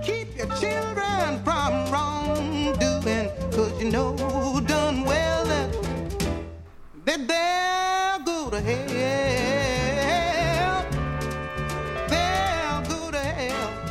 [0.00, 4.16] Keep your children from wrongdoing, cause you know
[4.66, 5.70] done well that.
[7.04, 8.82] They'll go to hell.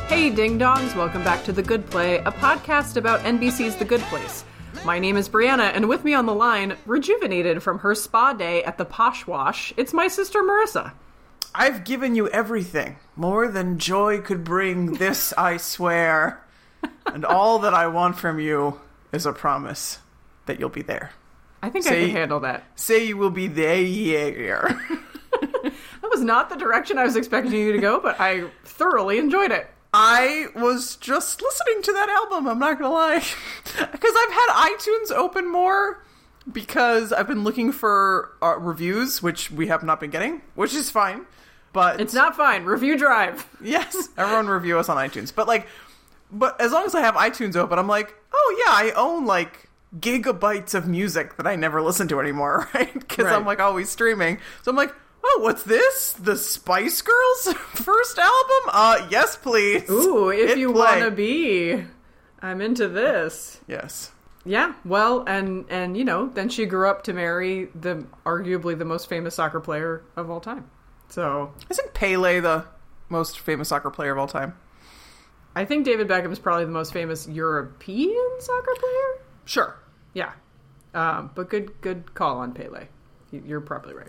[0.08, 4.00] Hey, ding dongs, welcome back to The Good Play, a podcast about NBC's The Good
[4.02, 4.44] Place.
[4.84, 8.64] My name is Brianna, and with me on the line, rejuvenated from her spa day
[8.64, 10.92] at the Posh Wash, it's my sister Marissa.
[11.54, 12.96] I've given you everything.
[13.16, 16.44] More than joy could bring, this I swear.
[17.06, 18.80] And all that I want from you
[19.12, 19.98] is a promise
[20.46, 21.12] that you'll be there.
[21.62, 22.64] I think I can handle that.
[22.74, 24.80] Say you will be there.
[26.02, 29.52] That was not the direction I was expecting you to go, but I thoroughly enjoyed
[29.52, 29.70] it.
[29.94, 33.24] I was just listening to that album, I'm not gonna lie.
[33.92, 36.04] Because I've had iTunes open more
[36.50, 40.90] because I've been looking for uh, reviews, which we have not been getting, which is
[40.90, 41.24] fine.
[41.72, 42.64] But It's not fine.
[42.64, 43.46] Review drive.
[43.62, 45.32] Yes, everyone review us on iTunes.
[45.34, 45.66] But like,
[46.30, 49.68] but as long as I have iTunes open, I'm like, oh yeah, I own like
[49.98, 52.92] gigabytes of music that I never listen to anymore, right?
[52.92, 54.38] Because I'm like always streaming.
[54.62, 54.92] So I'm like,
[55.24, 56.14] oh, what's this?
[56.14, 58.70] The Spice Girls first album?
[58.72, 59.88] Uh, yes, please.
[59.88, 60.80] Ooh, if Hit you play.
[60.80, 61.84] want to be,
[62.40, 63.60] I'm into this.
[63.68, 64.10] Yes.
[64.44, 68.84] Yeah, well, and and you know, then she grew up to marry the arguably the
[68.84, 70.68] most famous soccer player of all time.
[71.12, 72.64] So Isn't Pele the
[73.10, 74.56] most famous soccer player of all time?
[75.54, 79.24] I think David Beckham is probably the most famous European soccer player.
[79.44, 79.76] Sure.
[80.14, 80.32] Yeah,
[80.94, 82.86] um, but good good call on Pele.
[83.30, 84.08] You- You're probably right.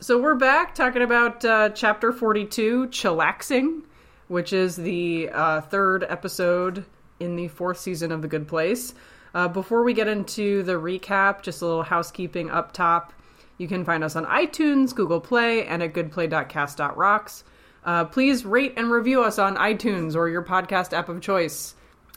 [0.00, 3.82] So we're back talking about uh, chapter 42, chillaxing,
[4.26, 6.84] which is the uh, third episode
[7.20, 8.94] in the fourth season of The Good Place.
[9.32, 13.12] Uh, before we get into the recap, just a little housekeeping up top.
[13.58, 17.44] You can find us on iTunes, Google Play, and at goodplay.cast.rocks.
[17.84, 21.74] Uh, please rate and review us on iTunes or your podcast app of choice.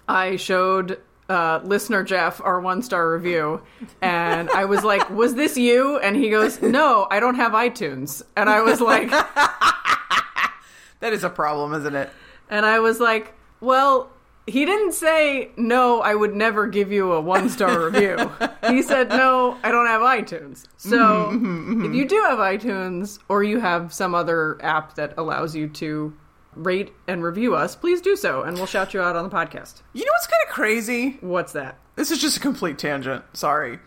[0.07, 3.61] I showed uh, listener Jeff our one star review,
[4.01, 8.23] and I was like, "Was this you?" And he goes, "No, I don't have iTunes."
[8.35, 9.09] And I was like,
[11.01, 12.09] That is a problem, isn't it?
[12.49, 14.11] and I was like, "Well."
[14.49, 16.01] He didn't say no.
[16.01, 18.31] I would never give you a one star review.
[18.67, 19.57] He said no.
[19.63, 20.65] I don't have iTunes.
[20.77, 21.85] So mm-hmm, mm-hmm, mm-hmm.
[21.85, 26.13] if you do have iTunes or you have some other app that allows you to
[26.55, 29.81] rate and review us, please do so, and we'll shout you out on the podcast.
[29.93, 31.17] You know what's kind of crazy?
[31.21, 31.77] What's that?
[31.95, 33.23] This is just a complete tangent.
[33.33, 33.79] Sorry.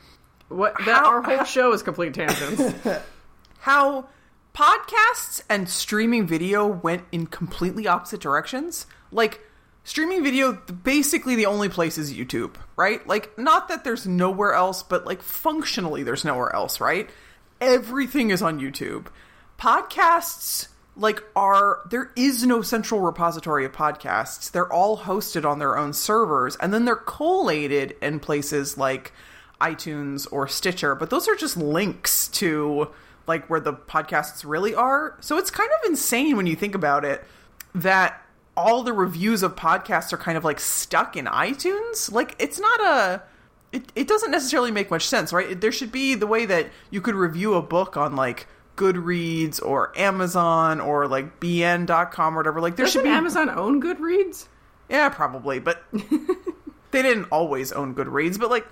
[0.49, 2.63] What that How- our whole show is complete tangents.
[3.61, 4.07] how
[4.55, 8.87] podcasts and streaming video went in completely opposite directions.
[9.11, 9.41] Like
[9.85, 13.07] streaming video basically the only place is YouTube, right?
[13.07, 17.09] Like not that there's nowhere else, but like functionally there's nowhere else, right?
[17.61, 19.07] Everything is on YouTube.
[19.59, 24.51] Podcasts like are there is no central repository of podcasts.
[24.51, 29.13] They're all hosted on their own servers and then they're collated in places like
[29.61, 32.89] iTunes or Stitcher, but those are just links to
[33.27, 35.17] like where the podcasts really are.
[35.21, 37.25] So it's kind of insane when you think about it
[37.75, 38.21] that
[38.57, 42.11] all the reviews of podcasts are kind of like stuck in iTunes.
[42.13, 43.23] Like it's not a
[43.73, 45.59] it, it doesn't necessarily make much sense, right?
[45.59, 48.47] There should be the way that you could review a book on like
[48.77, 52.61] Goodreads or Amazon or like bn.com or whatever.
[52.61, 54.47] Like there Doesn't should be Amazon own Goodreads?
[54.89, 55.83] yeah, probably, but
[56.91, 58.39] they didn't always own Goodreads.
[58.39, 58.67] But like,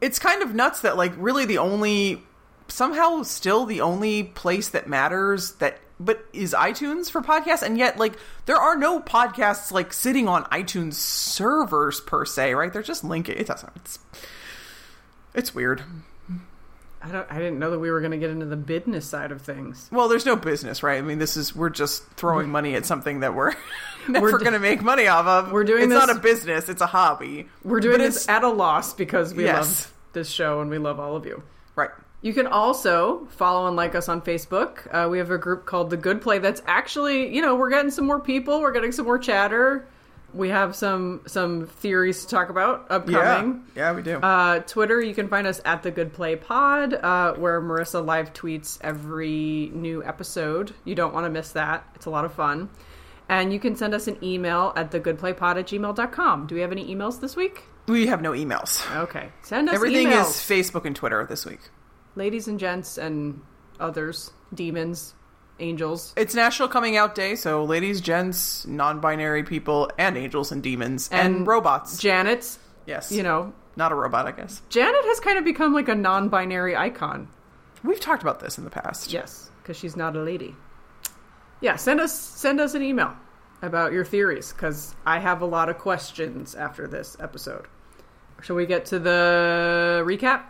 [0.00, 2.22] it's kind of nuts that like really the only
[2.68, 7.98] somehow still the only place that matters that but is iTunes for podcasts, and yet
[7.98, 8.14] like
[8.46, 12.72] there are no podcasts like sitting on iTunes servers per se, right?
[12.72, 13.36] They're just linking.
[13.36, 13.72] It doesn't.
[13.76, 13.98] It's
[15.34, 15.82] it's weird.
[17.00, 17.30] I don't.
[17.30, 19.88] I didn't know that we were going to get into the business side of things.
[19.92, 20.98] Well, there's no business, right?
[20.98, 23.54] I mean, this is we're just throwing money at something that we're
[24.08, 25.52] never We're going to make money off of.
[25.52, 27.48] We're doing It's this- not a business; it's a hobby.
[27.62, 29.64] We're doing But this at a loss because we Yes.
[29.84, 31.42] love this show and we love all of you.
[31.76, 31.90] right.
[32.20, 34.92] You can also follow and like us on Facebook.
[34.92, 37.92] Uh, we have a group called The Good Play that's actually, you know, we're getting
[37.92, 38.60] some more people.
[38.60, 39.86] We're getting some more chatter.
[40.34, 43.64] We have some some theories to talk about upcoming.
[43.74, 44.16] Yeah, yeah, we do.
[44.18, 48.34] Uh, Twitter, you can find us at the Good Play Pod, uh, where Marissa live
[48.34, 50.74] tweets every new episode.
[50.84, 51.86] You don't want to miss that.
[51.94, 52.68] It's a lot of fun.
[53.30, 56.46] And you can send us an email at thegoodplaypod at gmail.com.
[56.46, 57.62] Do we have any emails this week?
[57.86, 58.84] we have no emails.
[59.04, 59.30] Okay.
[59.42, 60.28] Send us Everything emails.
[60.28, 61.60] is Facebook and Twitter this week.
[62.18, 63.40] Ladies and gents and
[63.78, 65.14] others, demons,
[65.60, 71.08] angels, It's National Coming Out Day, so ladies, gents, non-binary people, and angels and demons
[71.12, 71.96] and, And robots.
[71.98, 74.62] Janet's, yes, you know, not a robot, I guess.
[74.68, 77.28] Janet has kind of become like a non binary icon.
[77.84, 79.12] We've talked about this in the past.
[79.12, 80.56] Yes, because she's not a lady.
[81.60, 83.14] Yeah, send us send us an email.
[83.62, 87.66] about your theories because I have a lot of questions after this episode.
[88.42, 90.42] Shall we get to the recap?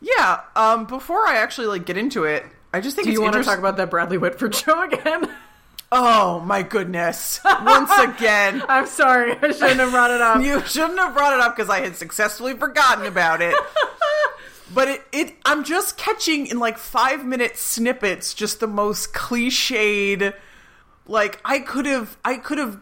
[0.00, 0.40] Yeah.
[0.54, 0.84] Um.
[0.86, 3.58] Before I actually like get into it, I just think Do you want to talk
[3.58, 5.30] about that Bradley Whitford show again?
[5.92, 7.40] Oh my goodness!
[7.44, 10.42] Once again, I'm sorry, I shouldn't have brought it up.
[10.42, 13.54] you shouldn't have brought it up because I had successfully forgotten about it.
[14.74, 20.34] But it, it, I'm just catching in like five minute snippets, just the most cliched.
[21.06, 22.80] Like I could have, I could have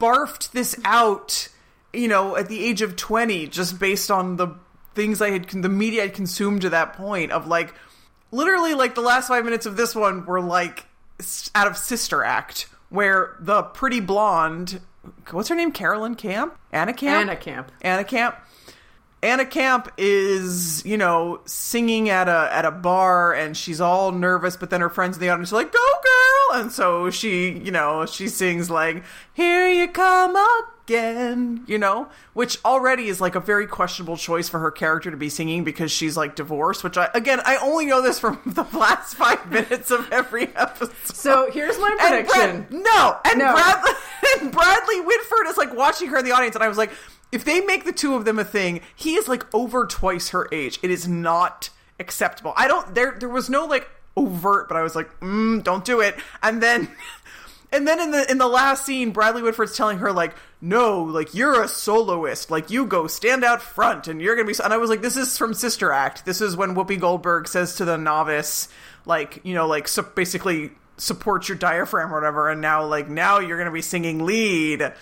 [0.00, 1.48] barfed this out,
[1.92, 4.54] you know, at the age of twenty, just based on the
[4.94, 7.32] things I had, the media I'd consumed to that point.
[7.32, 7.74] Of like,
[8.30, 10.86] literally, like the last five minutes of this one were like
[11.54, 14.80] out of Sister Act, where the pretty blonde,
[15.30, 17.72] what's her name, Carolyn Camp, Anna Camp, Anna Camp.
[17.82, 18.36] Anna Camp.
[19.22, 24.56] Anna Camp is, you know, singing at a at a bar and she's all nervous,
[24.56, 27.72] but then her friends in the audience are like, "Go girl!" And so she, you
[27.72, 29.02] know, she sings like,
[29.34, 30.36] "Here you come
[30.86, 35.16] again," you know, which already is like a very questionable choice for her character to
[35.16, 36.84] be singing because she's like divorced.
[36.84, 40.92] Which I again, I only know this from the last five minutes of every episode.
[41.04, 42.66] So here's my And prediction.
[42.70, 43.52] Brad- no, and No.
[43.52, 43.92] Bradley,
[44.40, 46.92] and Bradley Whitford is like watching her in the audience, and I was like,
[47.32, 50.48] if they make the two of them a thing, he is like over twice her
[50.52, 50.78] age.
[50.82, 51.70] It is not
[52.00, 52.52] acceptable.
[52.56, 52.94] I don't.
[52.94, 56.16] There, there was no like overt, but I was like, mm, don't do it.
[56.42, 56.88] And then.
[57.70, 61.34] And then in the in the last scene, Bradley Whitford's telling her like, "No, like
[61.34, 62.50] you're a soloist.
[62.50, 65.18] Like you go stand out front, and you're gonna be." And I was like, "This
[65.18, 66.24] is from Sister Act.
[66.24, 68.68] This is when Whoopi Goldberg says to the novice,
[69.04, 72.48] like, you know, like so basically support your diaphragm or whatever.
[72.48, 74.92] And now, like, now you're gonna be singing lead.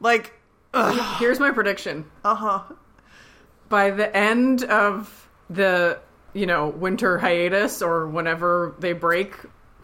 [0.00, 0.32] Like,
[1.18, 2.04] Here's my prediction.
[2.24, 2.62] uh huh.
[3.68, 5.98] By the end of the,
[6.32, 9.34] you know, winter hiatus or whenever they break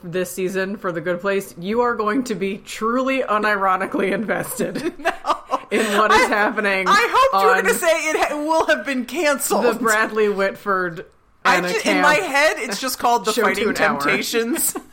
[0.02, 4.76] this season for the good place, you are going to be truly unironically invested
[5.70, 6.86] in what is happening.
[6.88, 9.64] I hoped you were gonna say it ha- will have been canceled.
[9.64, 11.06] the Bradley Whitford
[11.44, 13.72] I Anna in my head, it's just called the Fighting.
[13.75, 14.75] Temptations.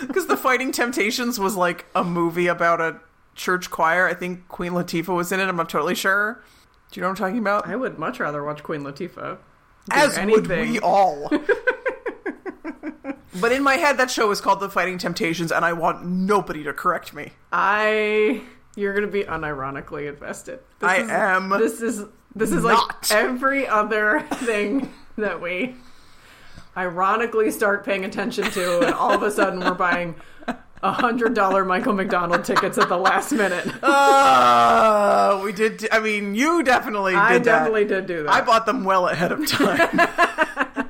[0.00, 3.00] Because the Fighting Temptations was like a movie about a
[3.38, 4.06] church choir.
[4.06, 5.48] I think Queen Latifah was in it.
[5.48, 6.42] I'm not totally sure.
[6.90, 7.66] Do you know what I'm talking about?
[7.66, 9.38] I would much rather watch Queen Latifah.
[9.90, 10.72] As would anything.
[10.72, 11.30] we all.
[13.40, 16.62] but in my head, that show is called The Fighting Temptations, and I want nobody
[16.64, 17.32] to correct me.
[17.52, 18.42] I
[18.76, 20.60] you're gonna be unironically invested.
[20.78, 22.88] This I is, am This is this is not.
[22.88, 25.74] like every other thing that we
[26.76, 30.14] ironically start paying attention to, and all of a sudden we're buying
[30.82, 33.66] a hundred dollar Michael McDonald tickets at the last minute.
[33.82, 35.88] Uh, we did.
[35.90, 37.44] I mean, you definitely did I that.
[37.44, 38.32] definitely did do that.
[38.32, 40.00] I bought them well ahead of time.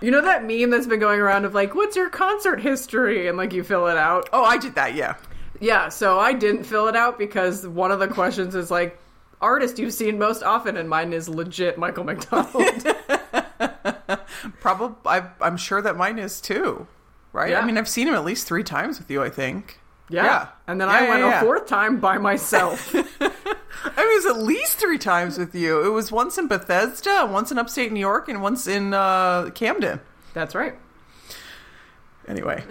[0.00, 3.28] you know that meme that's been going around of like, what's your concert history?
[3.28, 4.28] And like you fill it out.
[4.32, 4.94] oh, I did that.
[4.94, 5.14] Yeah.
[5.60, 8.98] Yeah, so I didn't fill it out because one of the questions is like,
[9.40, 12.64] artist you've seen most often, and mine is legit Michael McDonald.
[14.60, 14.96] Probably.
[15.06, 16.86] I, I'm sure that mine is too.
[17.32, 17.50] Right.
[17.50, 17.60] Yeah.
[17.60, 19.22] I mean, I've seen him at least three times with you.
[19.22, 19.78] I think.
[20.08, 20.24] Yeah.
[20.24, 20.48] Yeah.
[20.66, 22.94] And then Yeah, I went a fourth time by myself.
[22.94, 25.84] I mean, it was at least three times with you.
[25.84, 30.00] It was once in Bethesda, once in upstate New York, and once in uh, Camden.
[30.34, 30.74] That's right.
[32.28, 32.62] Anyway,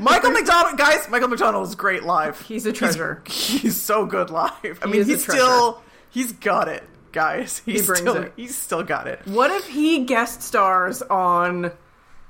[0.00, 2.40] Michael McDonald, guys, Michael McDonald is great live.
[2.42, 3.22] He's a treasure.
[3.26, 4.52] He's so good live.
[4.82, 7.60] I He mean, he's still he's got it, guys.
[7.66, 8.32] He's brings still it.
[8.36, 9.20] he's still got it.
[9.26, 11.72] What if he guest stars on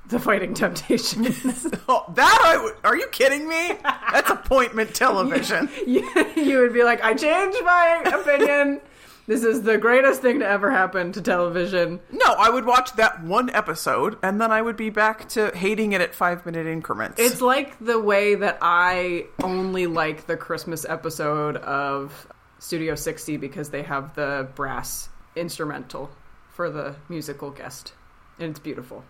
[0.07, 1.67] The Fighting Temptations?
[1.89, 2.75] Oh, that I would.
[2.83, 3.71] Are you kidding me?
[4.11, 5.69] That's appointment television.
[5.85, 6.01] you,
[6.35, 8.81] you would be like, I changed my opinion.
[9.25, 12.01] This is the greatest thing to ever happen to television.
[12.11, 15.93] No, I would watch that one episode, and then I would be back to hating
[15.93, 17.19] it at five minute increments.
[17.19, 22.27] It's like the way that I only like the Christmas episode of
[22.59, 26.09] Studio 60 because they have the brass instrumental
[26.49, 27.93] for the musical guest.
[28.39, 29.03] And it's beautiful.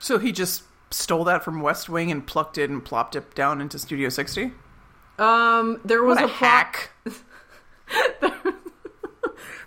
[0.00, 3.60] So he just stole that from West Wing and plucked it and plopped it down
[3.60, 4.50] into Studio 60.
[5.20, 6.90] Um, there was What a, a hack!
[7.04, 8.34] plot.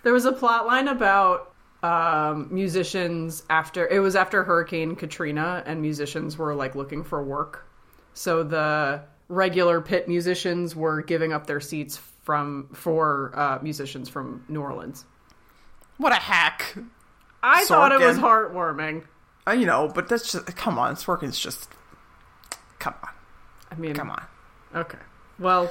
[0.04, 5.80] There was a plot line about um, musicians after it was after Hurricane Katrina, and
[5.80, 7.66] musicians were like looking for work.
[8.12, 14.44] So the regular pit musicians were giving up their seats from for uh, musicians from
[14.48, 15.06] New Orleans.
[15.96, 16.76] What a hack!
[17.42, 19.04] I thought it was heartwarming.
[19.52, 20.94] You know, but that's just come on.
[20.96, 21.68] Sorkin's just
[22.78, 23.10] come on,
[23.70, 24.22] I mean, come on.
[24.74, 24.98] Okay.
[25.38, 25.70] Well,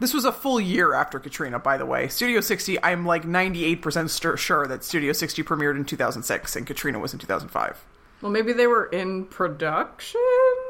[0.00, 2.08] This was a full year after Katrina, by the way.
[2.08, 6.98] Studio 60, I'm like 98% st- sure that Studio 60 premiered in 2006 and Katrina
[6.98, 7.84] was in 2005.
[8.22, 10.20] Well, maybe they were in production.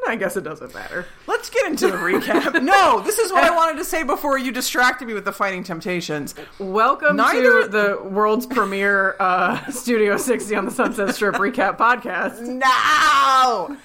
[0.07, 1.07] I guess it doesn't matter.
[1.27, 2.63] Let's get into the recap.
[2.63, 5.63] no, this is what I wanted to say before you distracted me with the Fighting
[5.65, 6.35] Temptations.
[6.59, 12.41] Welcome Neither- to the world's premiere uh, Studio 60 on the Sunset Strip recap podcast.
[12.41, 13.77] No!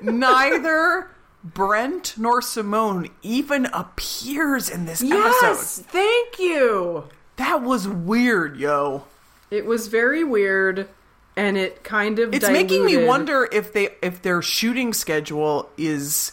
[0.00, 1.10] Neither
[1.42, 5.86] Brent nor Simone even appears in this Yes, episode.
[5.90, 7.04] thank you.
[7.36, 9.04] That was weird, yo.
[9.50, 10.88] It was very weird,
[11.36, 16.32] and it kind of It's making me wonder if they if their shooting schedule is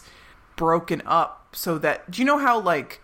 [0.56, 3.00] broken up so that do you know how like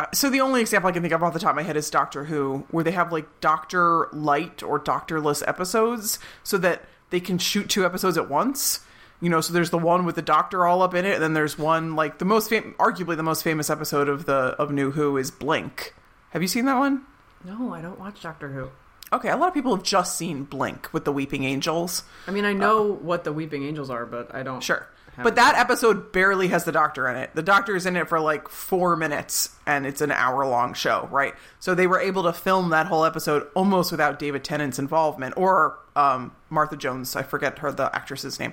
[0.00, 1.76] uh, so the only example I can think of off the top of my head
[1.76, 7.36] is Doctor Who, where they have like Doctor-lite or Doctorless episodes, so that they can
[7.36, 8.80] shoot two episodes at once.
[9.20, 11.34] You know, so there's the one with the Doctor all up in it, and then
[11.34, 14.92] there's one like the most fam- arguably the most famous episode of the of New
[14.92, 15.94] Who is Blink.
[16.30, 17.02] Have you seen that one?
[17.44, 18.70] No, I don't watch Doctor Who.
[19.12, 22.04] Okay, a lot of people have just seen Blink with the Weeping Angels.
[22.26, 24.62] I mean, I know what the Weeping Angels are, but I don't.
[24.62, 24.86] Sure.
[25.22, 27.30] But that episode barely has the doctor in it.
[27.34, 31.08] The doctor is in it for like four minutes and it's an hour long show,
[31.10, 31.34] right?
[31.58, 35.78] So they were able to film that whole episode almost without David Tennant's involvement or
[35.96, 37.16] um, Martha Jones.
[37.16, 38.52] I forget her, the actress's name.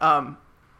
[0.00, 0.38] Um,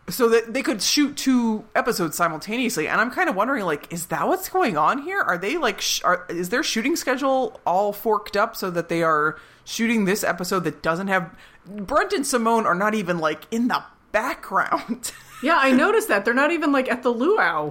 [0.08, 4.06] so that they could shoot two episodes simultaneously and i'm kind of wondering like is
[4.06, 5.20] that what's going on here?
[5.20, 9.02] Are they like sh- are, is their shooting schedule all forked up so that they
[9.02, 11.34] are shooting this episode that doesn't have
[11.66, 15.12] brent and simone are not even like in the background?
[15.40, 16.24] Yeah, I noticed that.
[16.24, 17.70] They're not even like at the luau.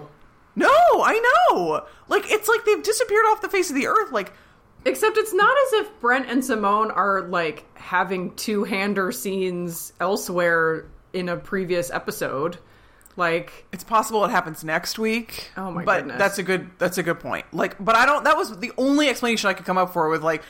[0.55, 0.69] no
[1.03, 1.85] i know!
[2.07, 4.31] Like it's like they've disappeared off the face of the earth like
[4.85, 10.85] Except it's not as if Brent and Simone are like having two hander scenes elsewhere
[11.17, 12.57] in a previous episode.
[13.15, 15.49] Like, it's possible it happens next week.
[15.57, 16.19] Oh my but goodness.
[16.19, 17.45] that's a good that's a good point.
[17.51, 18.23] Like, but I don't.
[18.23, 20.43] That was the only explanation I could come up for with like,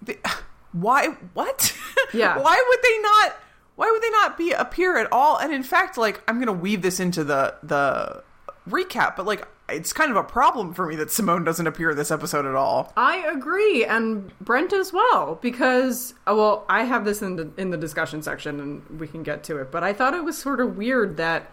[0.00, 0.18] the,
[0.72, 1.08] why?
[1.34, 1.76] What?
[2.14, 2.36] Yeah.
[2.38, 3.36] why would they not?
[3.76, 5.38] Why would they not be appear at all?
[5.38, 8.22] And in fact, like, I'm gonna weave this into the the
[8.68, 11.96] recap, but like, it's kind of a problem for me that Simone doesn't appear in
[11.96, 12.92] this episode at all.
[12.96, 17.70] I agree, and Brent as well, because uh, well, I have this in the in
[17.70, 19.70] the discussion section, and we can get to it.
[19.70, 21.50] But I thought it was sort of weird that.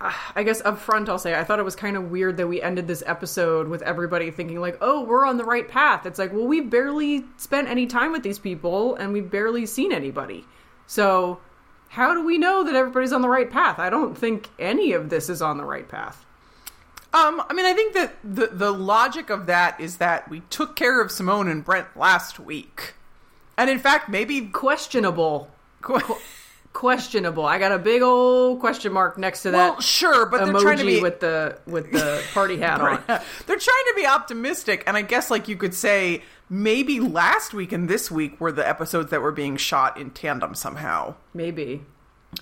[0.00, 2.46] uh, I guess up front, I'll say I thought it was kind of weird that
[2.48, 6.18] we ended this episode with everybody thinking like, "Oh, we're on the right path." It's
[6.18, 10.44] like, well, we barely spent any time with these people, and we've barely seen anybody.
[10.86, 11.40] So,
[11.88, 13.78] how do we know that everybody's on the right path?
[13.78, 16.24] I don't think any of this is on the right path.
[17.14, 20.76] Um, I mean, I think that the the logic of that is that we took
[20.76, 22.94] care of Simone and Brent last week,
[23.58, 25.50] and in fact, maybe Questionable.
[26.72, 27.44] questionable.
[27.44, 30.78] I got a big old question mark next to that well, sure, but they're trying
[30.78, 33.02] to be with the with the party hat on.
[33.06, 37.72] they're trying to be optimistic, and I guess like you could say maybe last week
[37.72, 41.14] and this week were the episodes that were being shot in tandem somehow.
[41.34, 41.82] Maybe.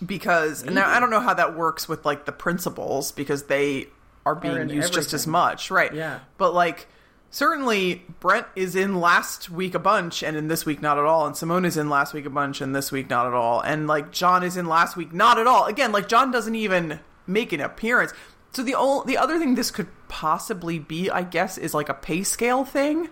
[0.05, 3.89] Because now I don't know how that works with like the principals because they
[4.27, 5.93] are being in used just as much, right?
[5.93, 6.21] Yeah.
[6.39, 6.89] But like
[7.31, 11.27] certainly Brent is in last week a bunch and in this week not at all,
[11.27, 13.87] and Simone is in last week a bunch and this week not at all, and
[13.87, 15.67] like John is in last week not at all.
[15.67, 18.12] Again, like John doesn't even make an appearance.
[18.53, 21.95] So the only the other thing this could possibly be, I guess, is like a
[21.95, 23.09] pay scale thing.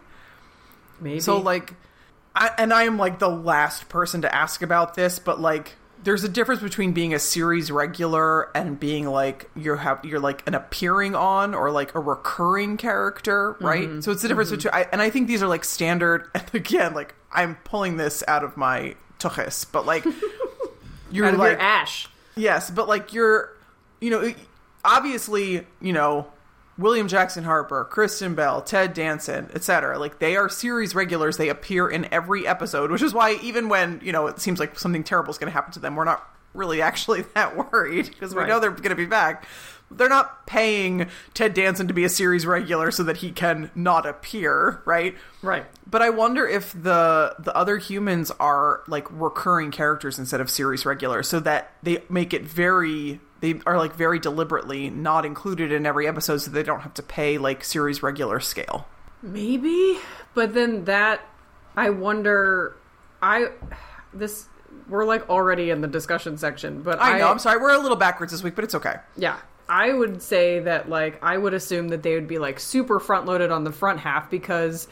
[1.00, 1.20] Maybe.
[1.20, 1.74] So like,
[2.34, 6.24] I, and I am like the last person to ask about this, but like, there's
[6.24, 10.54] a difference between being a series regular and being like you have you're like an
[10.54, 14.02] appearing on or like a recurring character, right?
[14.02, 16.28] So it's the difference between, I, and I think these are like standard.
[16.34, 20.04] And again, like I'm pulling this out of my tuchus, but like
[21.10, 22.08] you're like your ash.
[22.36, 23.52] Yes, but like you're,
[24.00, 24.32] you know,
[24.84, 26.28] obviously, you know,
[26.78, 29.98] William Jackson Harper, Kristen Bell, Ted Danson, etc.
[29.98, 31.36] Like they are series regulars.
[31.36, 34.78] They appear in every episode, which is why even when you know it seems like
[34.78, 38.32] something terrible is going to happen to them, we're not really actually that worried because
[38.34, 38.48] we Right.
[38.48, 39.44] know they're going to be back.
[39.90, 44.04] They're not paying Ted Danson to be a series regular so that he can not
[44.04, 45.16] appear, right?
[45.40, 45.64] Right.
[45.86, 50.84] But I wonder if the the other humans are like recurring characters instead of series
[50.84, 55.86] regulars, so that they make it very they are like very deliberately not included in
[55.86, 58.86] every episode, so they don't have to pay like series regular scale.
[59.22, 59.98] Maybe,
[60.34, 61.20] but then that
[61.76, 62.76] I wonder.
[63.20, 63.48] I
[64.12, 64.46] this
[64.88, 67.28] we're like already in the discussion section, but I know.
[67.28, 68.96] I'm sorry, we're a little backwards this week, but it's okay.
[69.16, 69.38] Yeah.
[69.68, 73.26] I would say that like I would assume that they would be like super front
[73.26, 74.88] loaded on the front half because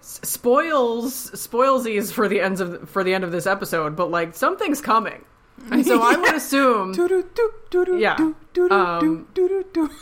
[0.00, 4.80] spoils spoilsies for the ends of for the end of this episode, but like something's
[4.80, 5.24] coming.
[5.70, 6.94] And so I would assume
[8.00, 8.16] Yeah.
[8.70, 9.28] Um,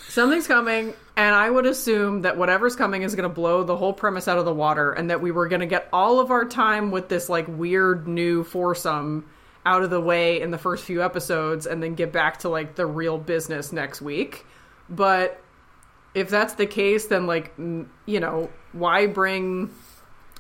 [0.09, 3.93] something's coming and I would assume that whatever's coming is going to blow the whole
[3.93, 6.45] premise out of the water and that we were going to get all of our
[6.45, 9.27] time with this like weird new foursome
[9.67, 12.75] out of the way in the first few episodes and then get back to like
[12.77, 14.47] the real business next week.
[14.89, 15.39] But
[16.15, 19.71] if that's the case, then like you know, why bring?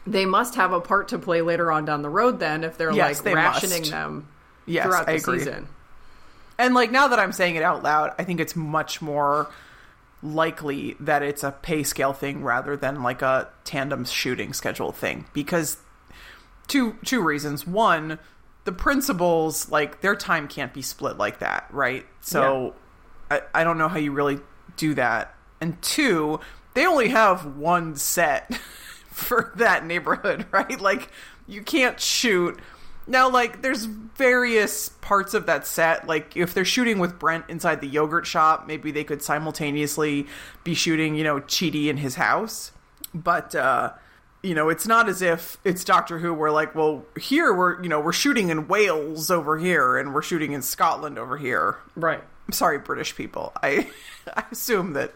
[0.06, 2.40] They must have a part to play later on down the road.
[2.40, 3.90] Then, if they're Yes, like they rationing must.
[3.90, 4.28] them
[4.68, 5.38] Yes, throughout the I agree.
[5.38, 5.68] season.
[6.58, 9.50] And like now that I'm saying it out loud, I think it's much more
[10.22, 15.26] likely that it's a pay scale thing rather than like a tandem shooting schedule thing
[15.32, 15.78] because
[16.66, 17.66] two two reasons.
[17.66, 18.18] One,
[18.64, 22.04] the principals like their time can't be split like that, right?
[22.20, 22.74] So
[23.30, 24.40] I, I don't know how you really
[24.76, 25.34] do that.
[25.60, 26.40] And two,
[26.74, 28.54] they only have one set
[29.10, 30.80] for that neighborhood, right?
[30.80, 31.10] Like
[31.46, 32.58] you can't shoot
[33.08, 37.80] now like there's various parts of that set like if they're shooting with Brent inside
[37.80, 40.26] the yogurt shop, maybe they could simultaneously
[40.64, 42.72] be shooting, you know, Chidi in his house.
[43.14, 43.92] But uh
[44.42, 46.32] you know, it's not as if it's Doctor Who.
[46.32, 50.22] We're like, well, here we're, you know, we're shooting in Wales over here, and we're
[50.22, 51.78] shooting in Scotland over here.
[51.96, 52.22] Right.
[52.46, 53.52] I'm sorry, British people.
[53.62, 53.90] I
[54.36, 55.12] I assume that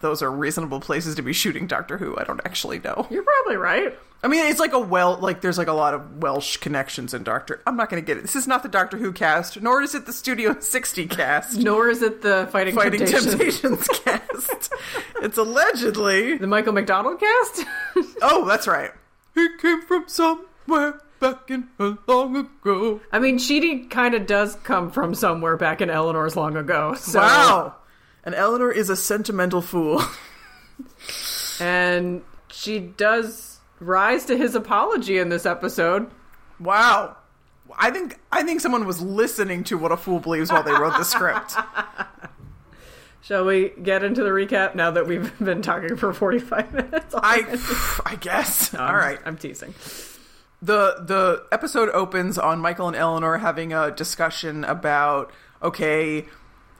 [0.00, 2.16] those are reasonable places to be shooting Doctor Who.
[2.16, 3.06] I don't actually know.
[3.10, 3.96] You're probably right.
[4.22, 7.24] I mean, it's like a well, like there's like a lot of Welsh connections in
[7.24, 7.60] Doctor.
[7.66, 8.22] I'm not going to get it.
[8.22, 11.58] This is not the Doctor Who cast, nor is it the Studio 60 cast.
[11.58, 13.26] Nor is it the Fighting, Fighting Temptations.
[13.60, 14.72] Temptations cast.
[15.22, 16.38] It's allegedly.
[16.38, 17.64] The Michael McDonald cast?
[18.22, 18.90] Oh, that's right.
[19.34, 21.68] He came from somewhere back in
[22.06, 23.00] long ago.
[23.12, 26.94] I mean, Chidi kind of does come from somewhere back in Eleanor's long ago.
[26.94, 27.74] So, Wow.
[28.24, 30.02] And Eleanor is a sentimental fool.
[31.60, 36.10] And she does rise to his apology in this episode.
[36.58, 37.16] Wow.
[37.76, 40.96] I think I think someone was listening to what a fool believes while they wrote
[40.96, 41.54] the script.
[43.22, 47.14] Shall we get into the recap now that we've been talking for 45 minutes?
[47.16, 48.74] I I guess.
[48.74, 49.18] All right.
[49.24, 49.74] I'm teasing.
[50.60, 55.30] The the episode opens on Michael and Eleanor having a discussion about
[55.62, 56.26] okay,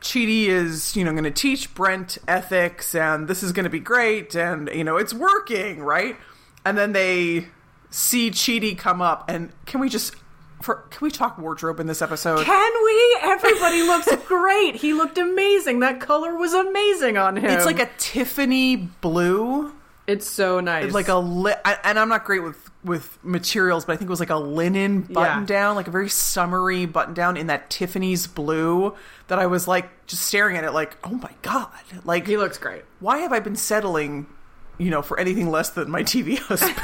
[0.05, 3.81] Chidi is, you know, going to teach Brent ethics and this is going to be
[3.81, 6.17] great and you know, it's working, right?
[6.65, 7.49] And then they
[7.91, 10.15] see Chidi come up and can we just
[10.63, 12.45] for can we talk wardrobe in this episode?
[12.45, 13.19] Can we?
[13.23, 14.77] Everybody looks great.
[14.77, 15.81] He looked amazing.
[15.81, 17.47] That color was amazing on him.
[17.51, 19.73] It's like a Tiffany blue.
[20.07, 20.93] It's so nice.
[20.93, 24.11] like a li- I- and I'm not great with with materials, but I think it
[24.11, 25.47] was like a linen button Yeah.
[25.47, 28.95] down, like a very summery button down in that Tiffany's blue.
[29.29, 31.71] That I was like just staring at it, like, oh my god,
[32.05, 32.85] like He looks great.
[33.01, 34.27] why have I been settling,
[34.79, 36.77] you know, for anything less than my TV husband?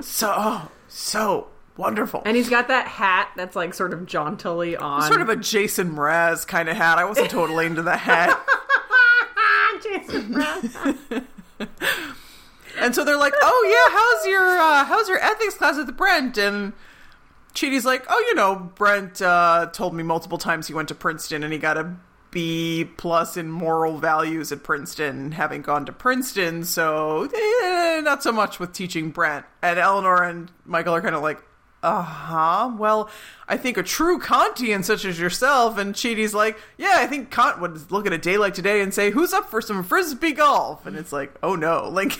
[0.00, 2.22] so oh, so wonderful.
[2.24, 5.02] And he's got that hat that's like sort of jauntily on.
[5.02, 6.98] Sort of a Jason Mraz kind of hat.
[6.98, 8.40] I wasn't totally into the hat.
[9.82, 11.24] Jason Mraz.
[12.80, 16.38] And so they're like, "Oh yeah, how's your uh, how's your ethics class with Brent?"
[16.38, 16.72] And
[17.54, 21.42] Chidi's like, "Oh, you know, Brent uh, told me multiple times he went to Princeton
[21.42, 21.96] and he got a
[22.30, 26.64] B plus in moral values at Princeton, having gone to Princeton.
[26.64, 31.22] So eh, not so much with teaching Brent." And Eleanor and Michael are kind of
[31.22, 31.42] like,
[31.82, 32.72] "Uh huh.
[32.76, 33.08] Well,
[33.48, 37.60] I think a true Kantian such as yourself." And Chidi's like, "Yeah, I think Kant
[37.60, 40.86] would look at a day like today and say, "Who's up for some frisbee golf?"
[40.86, 42.12] And it's like, "Oh no!" Like,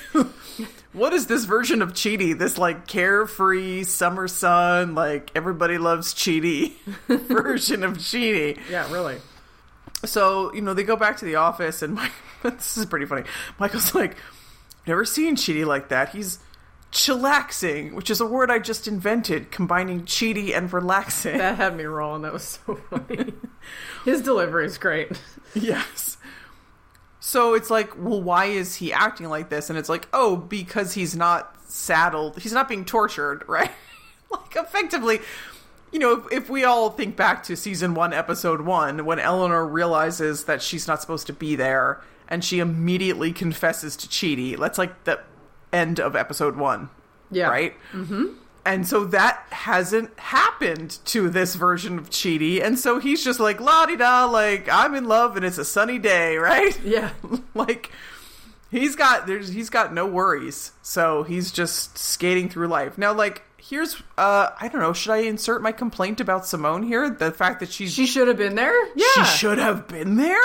[0.92, 2.36] what is this version of Chidi?
[2.38, 6.72] This like carefree summer sun, like everybody loves Chidi
[7.08, 8.58] version of Chidi.
[8.70, 9.18] yeah, really.
[10.04, 13.24] So you know they go back to the office, and Mike, this is pretty funny.
[13.58, 14.16] Michael's like,
[14.86, 16.10] "Never seen Chidi like that.
[16.10, 16.38] He's."
[16.92, 21.38] Chillaxing, which is a word I just invented, combining Chidi and relaxing.
[21.38, 22.22] That had me rolling.
[22.22, 23.34] That was so funny.
[24.04, 25.20] His delivery is great.
[25.54, 26.16] Yes.
[27.20, 29.68] So it's like, well, why is he acting like this?
[29.68, 32.38] And it's like, oh, because he's not saddled.
[32.38, 33.70] He's not being tortured, right?
[34.30, 35.20] like, effectively,
[35.92, 39.66] you know, if, if we all think back to season one, episode one, when Eleanor
[39.66, 44.78] realizes that she's not supposed to be there and she immediately confesses to Chidi, that's
[44.78, 45.20] like the
[45.72, 46.90] end of episode one,
[47.30, 47.48] Yeah.
[47.48, 47.74] right?
[47.92, 48.26] Mm-hmm.
[48.66, 53.60] And so that hasn't happened to this version of Chidi, and so he's just like
[53.60, 56.78] la di da, like I'm in love and it's a sunny day, right?
[56.84, 57.10] Yeah.
[57.54, 57.90] like
[58.70, 62.98] he's got there's he's got no worries, so he's just skating through life.
[62.98, 67.08] Now, like here's uh I don't know, should I insert my complaint about Simone here?
[67.08, 68.86] The fact that she's She should have been there?
[68.94, 69.06] Yeah.
[69.14, 70.38] she should have been there.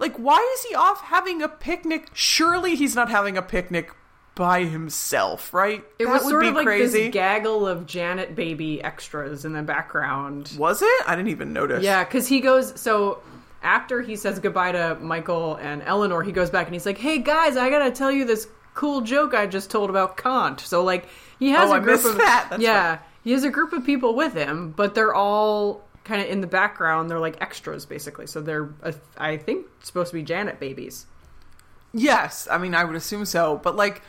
[0.00, 2.08] Like, why is he off having a picnic?
[2.12, 3.92] Surely he's not having a picnic
[4.36, 5.82] by himself, right?
[5.98, 7.04] It that was sort of like crazy.
[7.04, 10.52] this gaggle of Janet baby extras in the background.
[10.56, 11.02] Was it?
[11.08, 11.82] I didn't even notice.
[11.82, 13.18] Yeah, because he goes so
[13.62, 17.18] after he says goodbye to Michael and Eleanor, he goes back and he's like, "Hey
[17.18, 21.08] guys, I gotta tell you this cool joke I just told about Kant." So like
[21.38, 22.48] he has Oh, a group of that.
[22.50, 22.98] That's yeah.
[23.24, 26.46] He has a group of people with him, but they're all kind of in the
[26.46, 27.10] background.
[27.10, 28.28] They're like extras, basically.
[28.28, 31.06] So they're, uh, I think, supposed to be Janet babies.
[31.92, 34.02] Yes, I mean, I would assume so, but like,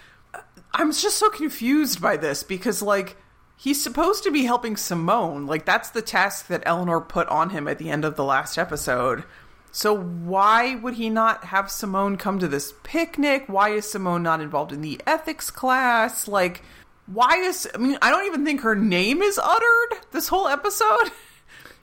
[0.74, 3.18] I'm just so confused by this because like
[3.56, 5.46] he's supposed to be helping Simone.
[5.48, 8.58] Like that's the task that Eleanor put on him at the end of the last
[8.58, 9.24] episode.
[9.72, 13.46] So why would he not have Simone come to this picnic?
[13.48, 16.28] Why is Simone not involved in the ethics class?
[16.28, 16.64] Like
[17.08, 21.12] why is I mean, I don't even think her name is uttered this whole episode.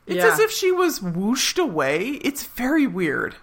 [0.07, 0.33] It's Yeah.
[0.35, 2.09] as if she was whooshed away.
[2.23, 3.37] It's very weird.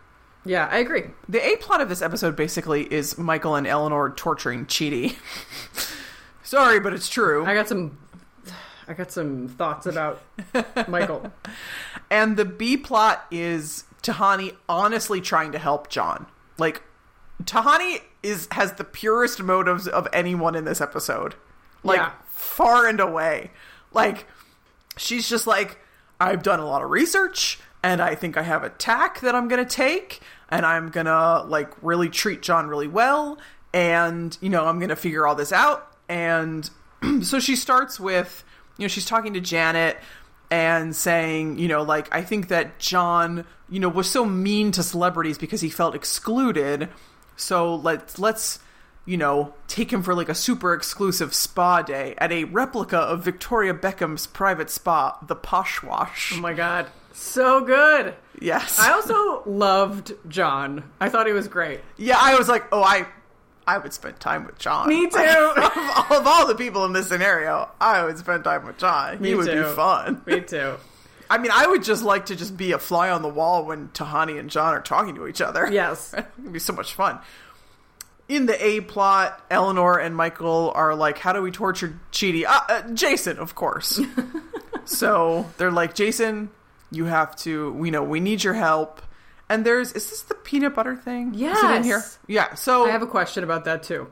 [0.46, 1.04] Yeah, I agree.
[1.30, 5.16] The A plot of this episode basically is Michael and Eleanor torturing Chidi.
[6.44, 7.46] Sorry, but it's true.
[7.46, 7.98] I got some,
[8.88, 10.22] I got some thoughts about
[10.88, 11.32] Michael.
[12.10, 16.26] And the B plot is Tahani honestly trying to help John.
[16.58, 16.84] Like
[17.44, 21.36] Tahani is has the purest motives of anyone in this episode.
[21.84, 22.12] Like Yeah.
[22.28, 23.52] far and away.
[23.94, 24.28] Like
[24.98, 25.80] she's just like
[26.20, 29.48] I've done a lot of research and I think I have a tack that I'm
[29.48, 33.38] going to take and I'm going to like really treat John really well
[33.74, 36.70] and you know I'm going to figure all this out and
[37.22, 38.44] so she starts with
[38.78, 39.98] you know she's talking to Janet
[40.52, 44.84] and saying, you know, like I think that John, you know, was so mean to
[44.84, 46.90] celebrities because he felt excluded.
[47.38, 48.60] So let's let's
[49.06, 53.24] you know take him for like a super exclusive spa day at a replica of
[53.24, 56.34] Victoria Beckham's private spa, the Posh Wash.
[56.36, 58.16] Oh my god, so good.
[58.40, 60.84] yes, I also loved John.
[61.00, 61.82] I thought he was great.
[61.98, 62.18] yeah.
[62.20, 63.06] I was like, oh, I
[63.68, 64.90] I would spend time with John.
[64.90, 65.18] Me too.
[65.18, 69.22] of, all, of all the people in this scenario, I would spend time with John.
[69.22, 69.64] Me he would too.
[69.64, 70.22] be fun.
[70.26, 70.76] Me too.
[71.30, 73.88] I mean, I would just like to just be a fly on the wall when
[73.90, 75.70] Tahani and John are talking to each other.
[75.72, 76.14] Yes.
[76.40, 77.20] It'd be so much fun.
[78.28, 82.60] In the A plot, Eleanor and Michael are like, "How do we torture Chidi?" Uh,
[82.68, 84.00] uh, Jason, of course.
[84.86, 86.50] so they're like, "Jason,
[86.92, 87.72] you have to.
[87.74, 89.02] We know we need your help."
[89.50, 91.34] And there's is this the peanut butter thing?
[91.36, 92.04] Is it in here?
[92.28, 92.54] Yeah.
[92.56, 94.08] So I have a question about that too.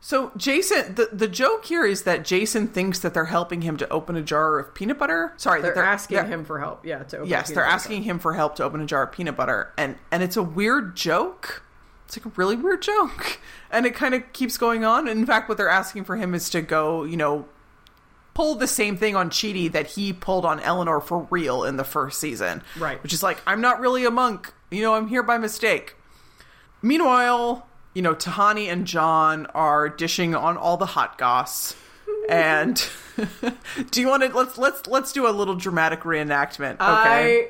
[0.00, 3.88] so Jason, the the joke here is that Jason thinks that they're helping him to
[3.90, 5.32] open a jar of peanut butter.
[5.36, 6.86] Sorry, They're, that asking they're- him for help.
[6.86, 9.36] Yeah, to open Yes, they're asking him for help to open a jar of peanut
[9.36, 11.62] butter, and and it's a weird joke.
[12.06, 15.08] It's like a really weird joke, and it kind of keeps going on.
[15.08, 17.46] In fact, what they're asking for him is to go, you know,
[18.36, 21.84] pull the same thing on Chidi that he pulled on Eleanor for real in the
[21.84, 23.02] first season, Right.
[23.02, 25.96] Which is like, I'm not really a monk, you know, I'm here by mistake.
[26.82, 31.74] Meanwhile, you know, Tahani and John are dishing on all the hot goss.
[32.28, 32.74] And
[33.92, 36.80] do you want to let's let's let's do a little dramatic reenactment, okay?
[36.80, 37.48] I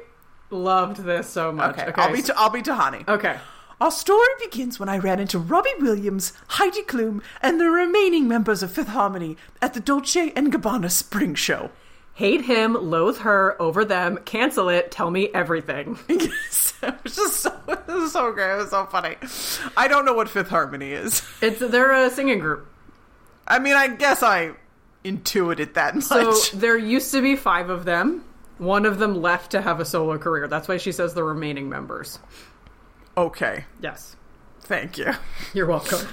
[0.51, 1.79] loved this so much.
[1.79, 1.89] okay.
[1.89, 3.09] Okay, I'll be t- I'll be Tahani.
[3.09, 3.39] okay.
[3.79, 8.63] Our story begins when I ran into Robbie Williams, Heidi Klum, and the remaining members
[8.63, 11.71] of Fifth Harmony at the Dolce and Gabbana Spring Show.
[12.15, 15.99] Hate him, loathe her, over them, cancel it, tell me everything.
[16.09, 18.55] Yes, it was just so, it was so great.
[18.55, 19.17] It was so funny.
[19.77, 21.23] I don't know what Fifth Harmony is.
[21.43, 22.67] It's they're a singing group.
[23.47, 24.53] I mean, I guess I
[25.05, 26.05] intuited that much.
[26.05, 28.25] So there used to be five of them.
[28.59, 30.49] One of them left to have a solo career.
[30.49, 32.19] That's why she says the remaining members.
[33.17, 34.17] Okay, Yes.
[34.61, 35.13] thank you.
[35.55, 36.07] You're welcome.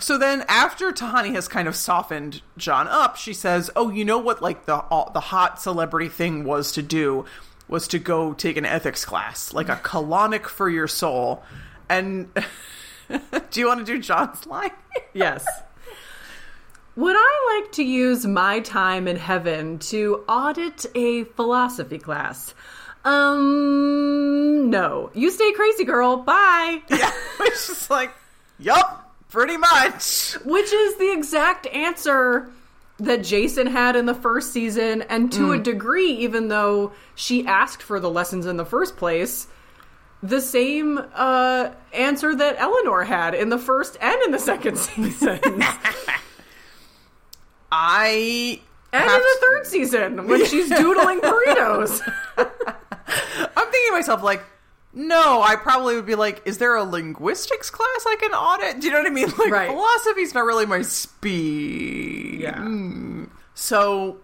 [0.00, 4.18] So then, after Tahani has kind of softened John up, she says, "Oh, you know
[4.18, 4.40] what?
[4.40, 7.26] Like the all, the hot celebrity thing was to do
[7.68, 11.42] was to go take an ethics class, like a colonic for your soul."
[11.90, 12.28] And
[13.50, 14.70] do you want to do John's line?
[15.12, 15.44] Yes.
[16.96, 22.54] Would I like to use my time in heaven to audit a philosophy class?
[23.04, 25.10] Um, no.
[25.14, 26.16] You stay crazy, girl.
[26.18, 26.82] Bye.
[26.88, 27.10] yeah,
[27.40, 28.10] it's just like,
[28.58, 30.34] yup, pretty much.
[30.44, 32.50] Which is the exact answer
[32.98, 37.82] that Jason had in the first season, and to a degree, even though she asked
[37.82, 39.48] for the lessons in the first place,
[40.22, 45.40] the same uh, answer that Eleanor had in the first and in the second season.
[47.72, 48.60] I
[48.92, 52.00] and in the third season when she's doodling burritos.
[53.62, 54.42] I'm thinking to myself, like,
[54.94, 58.80] no, I probably would be like, is there a linguistics class I can audit?
[58.80, 59.28] Do you know what I mean?
[59.38, 59.70] Like, Right.
[59.70, 62.40] philosophy's not really my speed.
[62.40, 63.24] yeah.
[63.54, 64.18] So,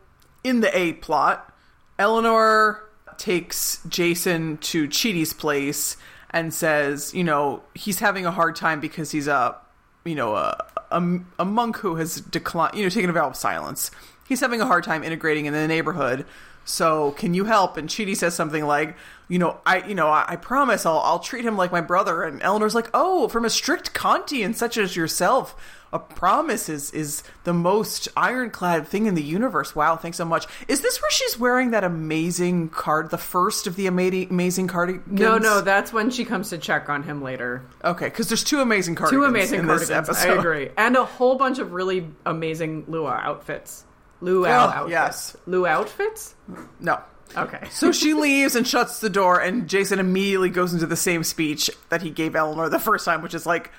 [0.45, 1.53] in the A plot,
[1.99, 2.83] Eleanor
[3.17, 5.97] takes Jason to Chidi's place
[6.31, 9.57] and says, you know, he's having a hard time because he's a,
[10.05, 13.37] you know, a, a, a monk who has declined, you know, taken a vow of
[13.37, 13.91] silence.
[14.29, 16.27] He's having a hard time integrating in the neighborhood.
[16.69, 17.77] So can you help?
[17.77, 21.19] And Chidi says something like, you know, I, you know, I, I promise I'll, I'll
[21.19, 22.23] treat him like my brother.
[22.23, 25.57] And Eleanor's like, oh, from a strict Kantian such as yourself,
[25.93, 29.75] a promise is is the most ironclad thing in the universe.
[29.75, 30.47] Wow, thanks so much.
[30.69, 35.19] Is this where she's wearing that amazing card, the first of the amazing amazing cardigans?
[35.19, 37.63] No, no, that's when she comes to check on him later.
[37.83, 39.23] Okay, because there's two amazing cardigans.
[39.23, 40.09] Two amazing cards in cardigans.
[40.09, 43.87] This I agree, and a whole bunch of really amazing luau outfits.
[44.21, 44.91] Luau Oh, outfits.
[44.91, 45.37] yes.
[45.47, 46.35] Luau outfits.
[46.81, 47.01] No.
[47.37, 47.69] Okay.
[47.71, 51.71] So she leaves and shuts the door, and Jason immediately goes into the same speech
[51.91, 53.71] that he gave Eleanor the first time, which is like,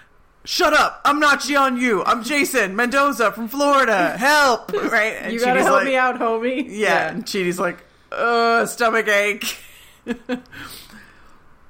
[0.45, 1.02] "Shut up!
[1.04, 2.04] I'm not Jian Yu.
[2.04, 4.15] I'm Jason Mendoza from Florida.
[4.17, 5.13] Help!" Right?
[5.19, 6.65] And you gotta Chidi's help like, me out, homie.
[6.69, 9.58] Yeah, and Chidi's like, "Uh, stomach ache."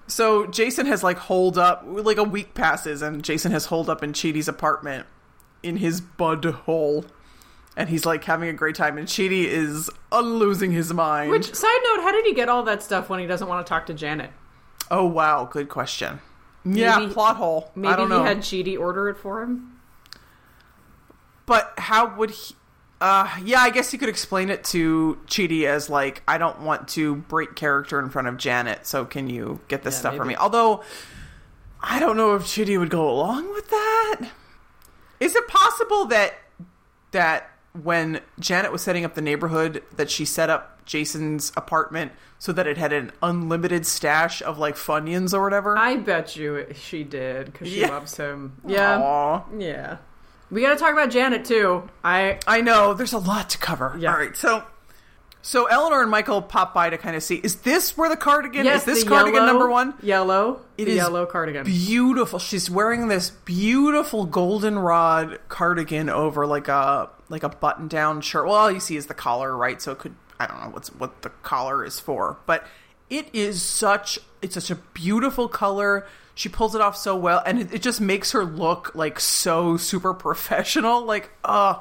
[0.07, 4.03] so Jason has like holed up, like a week passes, and Jason has holed up
[4.03, 5.05] in Chidi's apartment
[5.63, 7.05] in his bud hole.
[7.77, 11.31] And he's like having a great time, and Chidi is uh, losing his mind.
[11.31, 12.01] Which side note?
[12.03, 14.31] How did he get all that stuff when he doesn't want to talk to Janet?
[14.91, 16.19] Oh wow, good question.
[16.65, 17.71] yeah, Maybe- plot hole.
[17.75, 18.23] Maybe I don't he know.
[18.23, 19.79] had Chidi order it for him.
[21.45, 22.55] But how would he?
[23.01, 26.89] Uh, yeah, I guess he could explain it to Chidi as like, I don't want
[26.89, 30.25] to break character in front of Janet, so can you get this Yeah, stuff for
[30.25, 30.35] me?
[30.35, 30.83] Although,
[31.79, 34.31] I don't know if Chidi would go along with that.
[35.21, 36.33] Is it possible that
[37.11, 37.49] that
[37.83, 42.65] when Janet was setting up the neighborhood, that she set up Jason's apartment so that
[42.67, 45.77] it had an unlimited stash of like Funyuns or whatever?
[45.77, 47.89] I bet you she did because she Yeah.
[47.89, 48.53] loves him.
[48.65, 49.43] Yeah, Aw.
[49.57, 49.97] yeah.
[50.51, 51.87] We got to talk about Janet too.
[52.03, 53.95] I I know there's a lot to cover.
[53.99, 54.11] Yeah.
[54.13, 54.63] All right, so
[55.41, 57.35] so Eleanor and Michael pop by to kind of see.
[57.35, 58.65] Is this where the cardigan?
[58.65, 59.93] yes, is this cardigan yellow, number one?
[60.01, 60.61] Yellow.
[60.77, 61.65] It is yellow cardigan.
[61.65, 62.39] Beautiful.
[62.39, 68.45] She's wearing this beautiful goldenrod cardigan over like a like a button down shirt.
[68.45, 69.81] Well, all you see is the collar, right?
[69.81, 72.65] So it could I don't know what's what the collar is for, but
[73.09, 76.05] it is such it's such a beautiful color.
[76.35, 79.75] She pulls it off so well, and it, it just makes her look like so
[79.75, 81.03] super professional.
[81.03, 81.79] Like, uh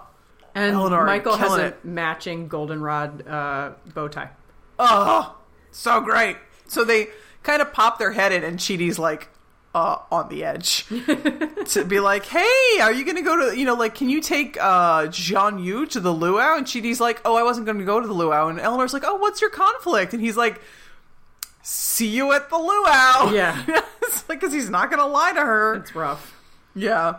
[0.54, 1.84] and Eleanor, Michael has a it.
[1.84, 4.30] matching goldenrod uh, bow tie.
[4.78, 5.36] Oh,
[5.70, 6.36] so great.
[6.66, 7.08] So they
[7.44, 9.28] kind of pop their head in, and Chidi's like,
[9.74, 10.86] uh, on the edge
[11.66, 14.20] to be like, hey, are you going to go to, you know, like, can you
[14.20, 16.56] take uh, Jian Yu to the luau?
[16.56, 18.48] And Chidi's like, oh, I wasn't going to go to the luau.
[18.48, 20.14] And Eleanor's like, oh, what's your conflict?
[20.14, 20.60] And he's like,
[21.62, 23.30] see you at the luau.
[23.32, 23.62] Yeah.
[24.02, 25.74] it's like, because he's not going to lie to her.
[25.74, 26.34] It's rough.
[26.74, 27.16] Yeah.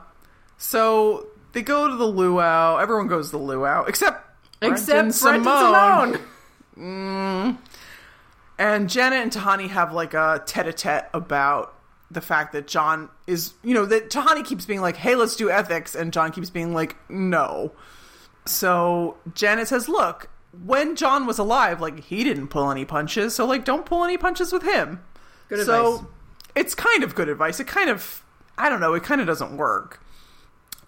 [0.58, 2.78] So they go to the luau.
[2.78, 4.30] Everyone goes to the luau, except
[4.62, 4.90] Except
[5.22, 6.20] Brent Simone.
[6.76, 7.58] Simone.
[8.58, 11.79] And Janet and Tahani have like a tete-a-tete about
[12.12, 15.50] the fact that John is, you know, that Tahani keeps being like, "Hey, let's do
[15.50, 17.72] ethics," and John keeps being like, "No."
[18.46, 20.30] So Janet says, "Look,
[20.66, 24.18] when John was alive, like he didn't pull any punches, so like don't pull any
[24.18, 25.04] punches with him."
[25.50, 25.76] Good advice.
[25.76, 26.10] so advice.
[26.56, 27.60] it's kind of good advice.
[27.60, 28.24] It kind of,
[28.58, 30.02] I don't know, it kind of doesn't work.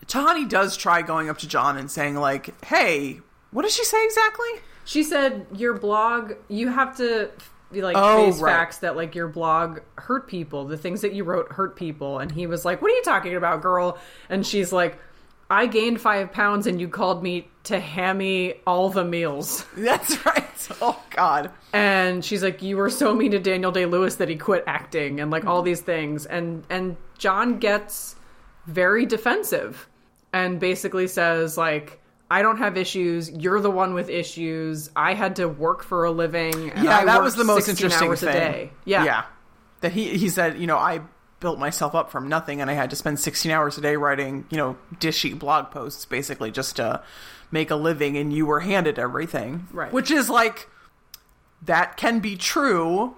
[0.06, 4.04] Tahani does try going up to John and saying like, "Hey, what does she say
[4.04, 4.50] exactly?"
[4.86, 6.34] She said your blog.
[6.48, 7.30] You have to
[7.74, 8.52] like Oh, face right.
[8.52, 10.66] facts that like your blog hurt people.
[10.66, 12.20] The things that you wrote hurt people.
[12.20, 13.98] And he was like, "What are you talking about, girl?"
[14.30, 14.98] And she's like.
[15.50, 19.66] I gained five pounds and you called me to hammy all the meals.
[19.76, 20.46] That's right.
[20.82, 21.52] Oh God.
[21.74, 25.20] And she's like, You were so mean to Daniel Day Lewis that he quit acting
[25.20, 26.26] and like all these things.
[26.26, 28.16] And and John gets
[28.66, 29.90] very defensive
[30.32, 32.00] and basically says, like,
[32.32, 33.30] I don't have issues.
[33.30, 34.90] You're the one with issues.
[34.96, 36.72] I had to work for a living.
[36.72, 38.72] And yeah, I that was the most interesting thing.
[38.86, 39.04] Yeah.
[39.04, 39.24] yeah.
[39.82, 41.02] That he he said, you know, I
[41.42, 44.46] built myself up from nothing, and I had to spend 16 hours a day writing,
[44.50, 47.04] you know, dishy blog posts, basically just to
[47.52, 49.92] make a living, and you were handed everything, Right.
[49.92, 50.70] Which is like
[51.64, 53.16] that can be true.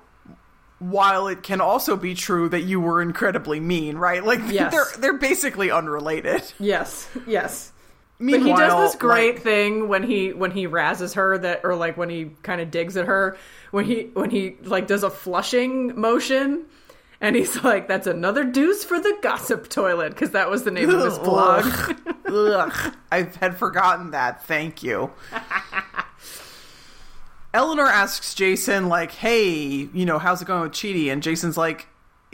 [0.80, 4.26] While it can also be true that you were incredibly mean, right?
[4.26, 4.72] Like Yes.
[4.74, 6.42] they're they're basically unrelated.
[6.60, 7.08] Yes.
[7.28, 7.73] Yes.
[8.20, 11.76] But he does this great like- thing when he when he razzes her that or
[11.76, 13.38] like when he kind of digs at her
[13.72, 16.66] when he when he like does a flushing motion
[17.20, 20.90] and he's like that's another deuce for the gossip toilet because that was the name
[20.90, 21.66] of his blog.
[21.66, 22.16] Ugh.
[22.28, 22.96] Ugh.
[23.12, 24.44] I had forgotten that.
[24.46, 25.12] Thank you.
[27.54, 31.12] Eleanor asks Jason, like, hey, you know, how's it going with Cheaty?
[31.12, 31.88] And Jason's like,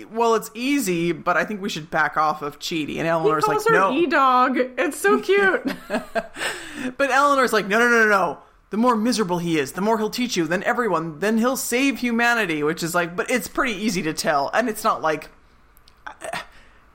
[0.06, 2.98] well, it's easy, but I think we should back off of Chidi.
[2.98, 3.92] And He Eleanor's calls like, her no.
[3.94, 4.58] E Dog.
[4.58, 5.64] It's so cute.
[6.98, 8.38] But Eleanor's like, no, no, no, no, no.
[8.70, 10.46] The more miserable he is, the more he'll teach you.
[10.48, 14.50] Then everyone, then he'll save humanity, which is like, but it's pretty easy to tell.
[14.54, 15.30] And it's not like.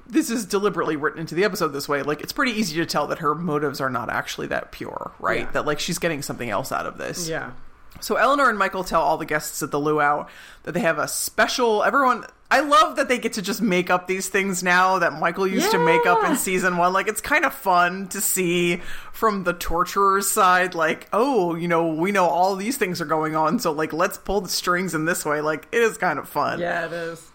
[0.07, 2.03] This is deliberately written into the episode this way.
[2.03, 5.41] Like, it's pretty easy to tell that her motives are not actually that pure, right?
[5.41, 5.51] Yeah.
[5.53, 7.27] That, like, she's getting something else out of this.
[7.27, 7.53] yeah.
[8.01, 10.27] So Eleanor and Michael tell all the guests at the luau
[10.65, 11.83] that they have a special.
[11.83, 15.47] Everyone, I love that they get to just make up these things now that Michael
[15.47, 16.93] used to make up in season one.
[16.93, 18.77] Like it's kind of fun to see
[19.13, 20.75] from the torturer's side.
[20.75, 24.19] Like, oh, you know, we know all these things are going on, so like let's
[24.19, 25.41] pull the strings in this way.
[25.41, 26.61] Like it is kind of fun.
[26.61, 27.31] Yeah, it is.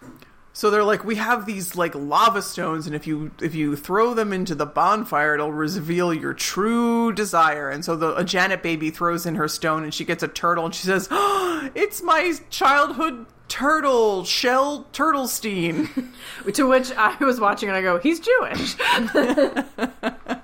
[0.60, 4.13] So they're like, we have these like lava stones, and if you if you throw
[4.13, 7.69] them into the bonfire, it'll reveal your true desire.
[7.69, 10.65] And so the a Janet baby throws in her stone, and she gets a turtle,
[10.65, 16.10] and she says, oh, "It's my childhood turtle, Shell Turtlestein."
[16.54, 18.76] To which I was watching and I go, he's Jewish.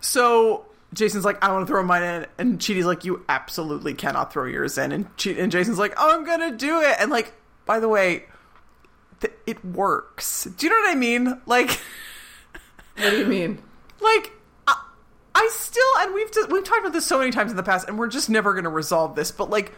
[0.00, 4.32] so Jason's like, "I want to throw mine in," and Chidi's like, "You absolutely cannot
[4.32, 7.34] throw yours in." And Ch- and Jason's like, "Oh, I'm gonna do it." And like,
[7.66, 8.24] by the way,
[9.48, 10.44] it works.
[10.44, 11.40] Do you know what I mean?
[11.46, 11.80] Like.
[12.96, 13.62] what do you mean?
[14.00, 14.32] like
[14.66, 14.80] I,
[15.34, 17.98] I still and we've we've talked about this so many times in the past and
[17.98, 19.72] we're just never going to resolve this but like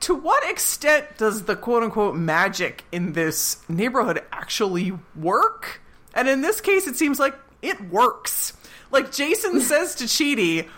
[0.00, 5.80] to what extent does the quote unquote magic in this neighborhood actually work
[6.14, 8.54] and in this case it seems like it works
[8.90, 10.68] like jason says to Chidi,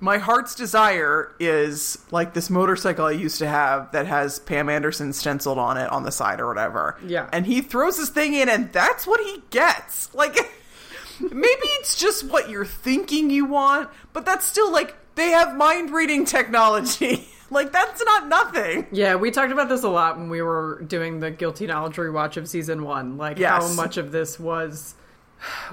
[0.00, 5.12] my heart's desire is like this motorcycle I used to have that has Pam Anderson
[5.12, 6.98] stenciled on it on the side or whatever.
[7.06, 7.28] Yeah.
[7.32, 10.08] And he throws his thing in and that's what he gets.
[10.20, 10.36] Like
[11.20, 15.90] maybe it's just what you're thinking you want, but that's still like they have mind
[15.90, 17.26] reading technology.
[17.50, 18.86] like that's not nothing.
[18.92, 22.36] Yeah, we talked about this a lot when we were doing the guilty knowledge rewatch
[22.36, 23.16] of season one.
[23.16, 24.94] Like how much of this was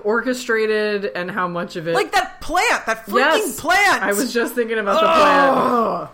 [0.03, 4.03] orchestrated and how much of it Like that plant, that freaking Yes, plant.
[4.03, 6.09] I was just thinking about the plant Ugh.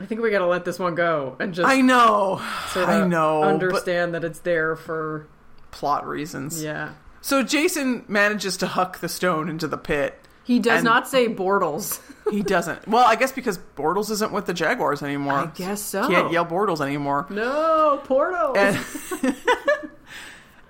[0.00, 2.40] I think we gotta let this one go and just I know.
[2.70, 3.42] sort of I know.
[3.44, 5.26] understand that it's there for
[5.70, 6.62] plot reasons.
[6.62, 6.92] yeah.
[7.22, 10.18] So Jason manages to huck the stone into the pit.
[10.44, 12.00] He does not say Bortles.
[12.30, 12.86] He doesn't.
[12.86, 15.34] Well, I guess because Bortles isn't with the Jaguars anymore.
[15.34, 16.06] I guess so.
[16.06, 17.26] Can't yell Bortles anymore.
[17.28, 18.56] no, Portals.
[18.56, 18.78] And,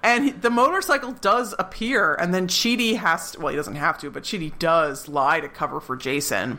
[0.02, 3.40] and he- the motorcycle does appear, and then Chidi has to.
[3.40, 6.58] Well, he doesn't have to, but Chidi does lie to cover for Jason.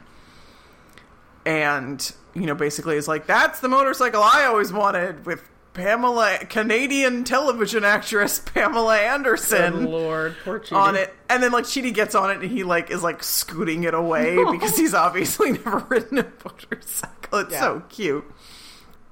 [1.46, 7.24] And, you know, basically is like, that's the motorcycle I always wanted with Pamela, Canadian
[7.24, 9.86] television actress Pamela Good Anderson.
[9.86, 10.76] Lord, poor Chidi.
[10.76, 13.86] on it, and then like Chidi gets on it, and he like is like scooting
[13.86, 17.40] it away because he's obviously never ridden a motorcycle.
[17.40, 18.26] It's so cute.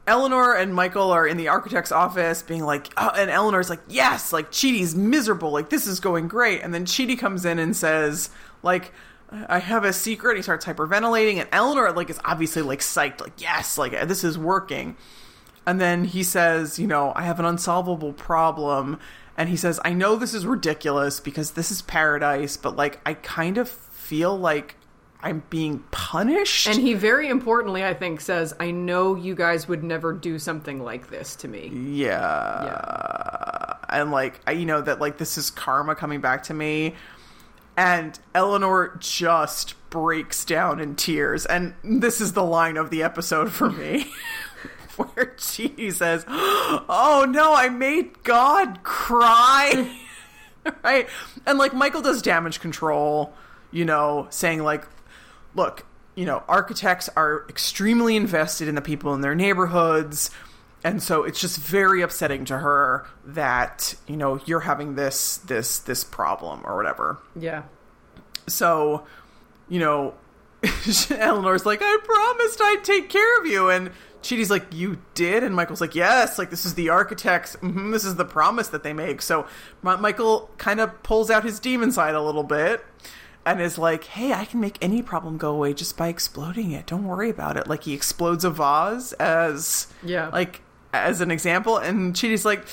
[0.09, 4.33] Eleanor and Michael are in the architect's office, being like, oh, and Eleanor's like, yes,
[4.33, 8.29] like Chidi's miserable, like this is going great, and then Chidi comes in and says,
[8.63, 8.91] like.
[9.31, 10.37] I have a secret.
[10.37, 14.39] He starts hyperventilating, and Eleanor like is obviously like psyched, like yes, like this is
[14.39, 14.97] working.
[15.67, 18.97] And then he says, you know, I have an unsolvable problem.
[19.37, 23.13] And he says, I know this is ridiculous because this is paradise, but like, I
[23.13, 24.77] kind of feel like
[25.21, 26.67] I'm being punished.
[26.67, 30.81] And he very importantly, I think, says, I know you guys would never do something
[30.81, 31.69] like this to me.
[31.73, 32.63] yeah.
[32.63, 33.75] Yeah.
[33.89, 36.95] And like, I, you know, that like this is karma coming back to me.
[37.75, 41.45] And Eleanor just breaks down in tears.
[41.45, 44.11] And this is the line of the episode for me.
[44.95, 49.97] Where she says, Oh no, I made God cry.
[50.83, 51.07] right?
[51.45, 53.33] And like Michael does damage control,
[53.71, 54.85] you know, saying like,
[55.59, 60.31] look, you know, architects are extremely invested in the people in their neighborhoods.
[60.83, 65.79] And so it's just very upsetting to her that, you know, you're having this this
[65.79, 67.19] this problem or whatever.
[67.35, 67.63] Yeah.
[68.47, 69.05] So,
[69.67, 70.13] you know,
[71.11, 73.69] Eleanor's like, I promised I'd take care of you.
[73.69, 73.91] And
[74.21, 75.43] Chidi's like, You did?
[75.43, 77.55] And Michael's like, Yes, like this is the architects.
[77.55, 79.21] hmm this is the promise that they make.
[79.21, 79.47] So
[79.83, 82.83] Mi- Michael kind of pulls out his demon side a little bit
[83.51, 86.85] and is like, Hey, I can make any problem go away just by exploding it.
[86.85, 87.67] Don't worry about it.
[87.67, 90.29] Like he explodes a vase as, Yeah.
[90.29, 90.61] like,
[90.93, 91.77] as an example.
[91.77, 92.65] And Chidi's like,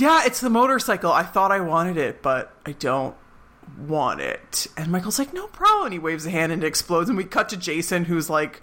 [0.00, 1.12] Yeah, it's the motorcycle.
[1.12, 3.14] I thought I wanted it, but I don't
[3.78, 4.66] want it.
[4.76, 5.86] And Michael's like, no problem.
[5.86, 7.08] And he waves a hand and it explodes.
[7.08, 8.60] And we cut to Jason, who's like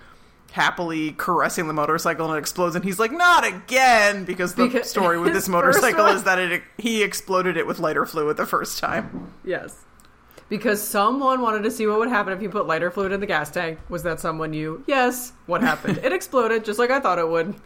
[0.52, 2.76] happily caressing the motorcycle and it explodes.
[2.76, 4.26] And he's like, not again.
[4.26, 8.06] Because the Because story with this motorcycle is that it he exploded it with lighter
[8.06, 9.32] fluid the first time.
[9.44, 9.76] Yes.
[10.50, 13.26] Because someone wanted to see what would happen if you put lighter fluid in the
[13.26, 13.80] gas tank.
[13.90, 14.84] Was that someone you?
[14.88, 15.34] Yes.
[15.46, 15.98] What happened?
[16.04, 17.54] it exploded just like I thought it would.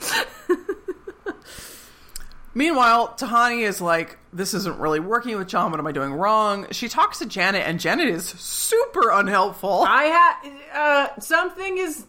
[2.54, 5.72] Meanwhile, Tahani is like, this isn't really working with John.
[5.72, 6.68] What am I doing wrong?
[6.72, 9.86] She talks to Janet, and Janet is super unhelpful.
[9.88, 12.06] I had uh, something is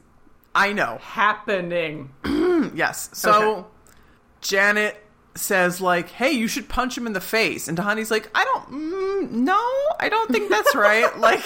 [0.54, 0.98] I know.
[1.00, 2.10] happening.
[2.74, 3.10] Yes.
[3.12, 3.68] So Okay.
[4.40, 5.01] Janet
[5.34, 8.70] says like, "Hey, you should punch him in the face," and Tahani's like, "I don't.
[8.70, 9.60] Mm, no,
[10.00, 11.42] I don't think that's right." like,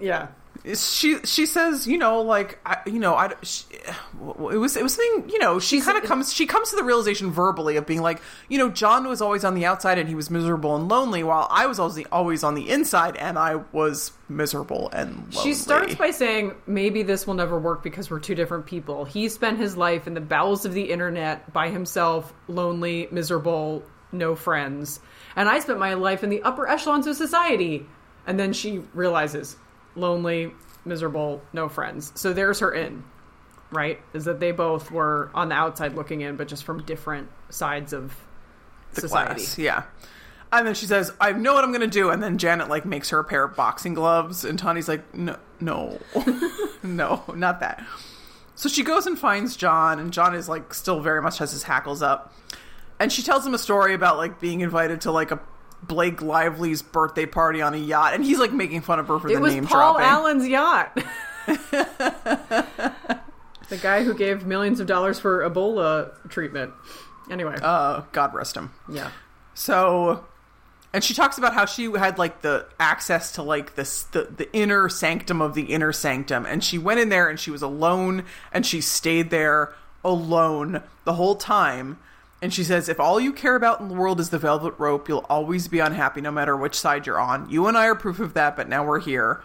[0.00, 0.28] Yeah.
[0.74, 4.94] She she says, you know, like I, you know, I she, it was it was
[4.94, 8.02] something, you know, she kind of comes she comes to the realization verbally of being
[8.02, 11.22] like, you know, John was always on the outside and he was miserable and lonely,
[11.22, 15.50] while I was always always on the inside and I was miserable and lonely.
[15.50, 19.04] She starts by saying, maybe this will never work because we're two different people.
[19.04, 24.34] He spent his life in the bowels of the internet by himself, lonely, miserable, no
[24.34, 25.00] friends.
[25.36, 27.86] And I spent my life in the upper echelons of society.
[28.26, 29.56] And then she realizes,
[29.94, 30.52] lonely,
[30.84, 32.12] miserable, no friends.
[32.14, 33.04] So there's her in,
[33.70, 34.00] right?
[34.12, 37.92] Is that they both were on the outside looking in, but just from different sides
[37.92, 38.14] of
[38.94, 39.42] the society.
[39.42, 39.58] class.
[39.58, 39.82] Yeah.
[40.50, 42.86] And then she says, "I know what I'm going to do." And then Janet like
[42.86, 45.98] makes her a pair of boxing gloves, and Tahani's like, "No, no,
[46.82, 47.84] no, not that."
[48.54, 51.64] So she goes and finds John, and John is like still very much has his
[51.64, 52.32] hackles up,
[52.98, 55.38] and she tells him a story about like being invited to like a
[55.82, 59.28] Blake Lively's birthday party on a yacht, and he's like making fun of her for
[59.28, 60.06] It the was name Paul dropping.
[60.06, 60.98] Allen's yacht.
[63.68, 66.72] the guy who gave millions of dollars for Ebola treatment.
[67.30, 68.72] Anyway, Uh, God rest him.
[68.88, 69.10] yeah.
[69.54, 70.24] So,
[70.92, 74.50] and she talks about how she had like the access to like this the the
[74.56, 78.24] inner sanctum of the inner sanctum, and she went in there and she was alone,
[78.52, 79.74] and she stayed there
[80.04, 81.98] alone the whole time.
[82.40, 85.08] And she says, if all you care about in the world is the velvet rope,
[85.08, 87.50] you'll always be unhappy no matter which side you're on.
[87.50, 89.42] You and I are proof of that, but now we're here.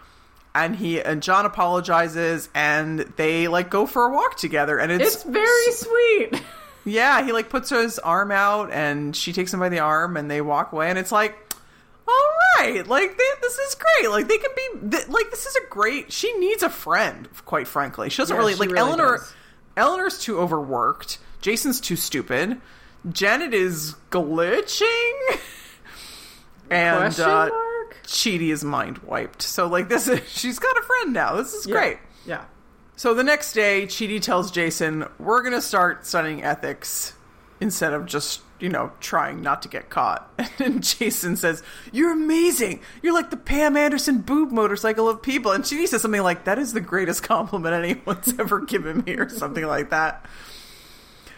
[0.54, 5.14] And he and John apologizes, and they like go for a walk together, and it's
[5.16, 6.42] It's very sweet.
[6.84, 10.30] yeah, he like puts his arm out and she takes him by the arm and
[10.30, 11.36] they walk away and it's like,
[12.06, 14.10] all right, like they, this is great.
[14.10, 16.12] Like they can be th- like this is a great.
[16.12, 18.08] She needs a friend, quite frankly.
[18.10, 19.16] She doesn't Yeah, really she like really Eleanor.
[19.16, 19.34] does.
[19.76, 21.18] Eleanor's too overworked.
[21.40, 22.60] Jason's too stupid.
[23.10, 25.12] Janet is glitching.
[26.70, 27.50] And uh?
[28.04, 29.42] Chidi is mind wiped.
[29.42, 31.36] So like this is she's got a friend now.
[31.36, 31.98] This is great.
[32.26, 32.44] Yeah.
[32.96, 37.14] So the next day, Chidi tells Jason, "We're going to start studying ethics
[37.60, 40.30] instead of just, you know, trying not to get caught."
[40.60, 42.80] And Jason says, "You're amazing.
[43.02, 46.58] You're like the Pam Anderson boob motorcycle of people." And Chidi says something like, "That
[46.58, 50.24] is the greatest compliment anyone's ever given me," or something like that.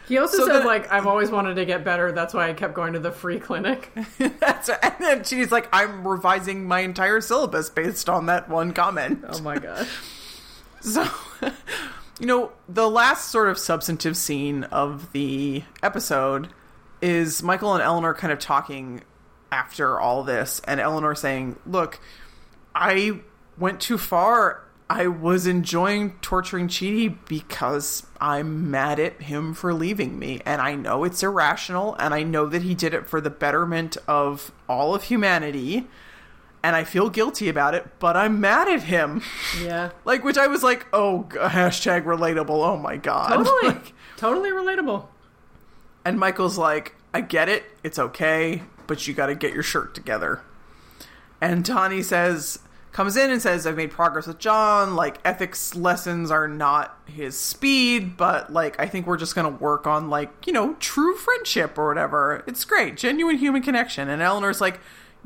[0.08, 2.12] He also So said, like, I've always wanted to get better.
[2.12, 3.92] That's why I kept going to the free clinic.
[4.18, 9.24] That's and then Chidi's like, "I'm revising my entire syllabus based on that one comment."
[9.28, 9.88] Oh my gosh.
[10.82, 11.04] So,
[12.20, 16.48] you know, the last sort of substantive scene of the episode
[17.02, 19.02] is Michael and Eleanor kind of talking
[19.50, 21.98] after all this, and Eleanor saying, Look,
[22.72, 23.20] I
[23.58, 24.62] went too far.
[24.88, 30.40] I was enjoying torturing Chidi because I'm mad at him for leaving me.
[30.46, 33.96] And I know it's irrational, and I know that he did it for the betterment
[34.06, 35.88] of all of humanity.
[36.62, 39.22] And I feel guilty about it, but I'm mad at him.
[39.60, 39.90] Yeah.
[40.04, 42.48] Like, which I was like, oh, hashtag relatable.
[42.50, 43.28] Oh my god.
[43.28, 43.56] Totally.
[43.74, 45.06] Like, totally relatable.
[46.04, 47.64] and Michael's like, I get it.
[47.82, 50.42] It's okay, but you got to get your shirt together.
[51.40, 52.60] And Tahani says,
[52.96, 54.96] comes in and says, I've made progress with John.
[54.96, 59.62] Like, ethics lessons are not his speed, but like, I think we're just going to
[59.62, 62.42] work on like, you know, true friendship or whatever.
[62.46, 62.96] It's great.
[62.96, 64.08] Genuine human connection.
[64.08, 64.80] And Eleanor's like,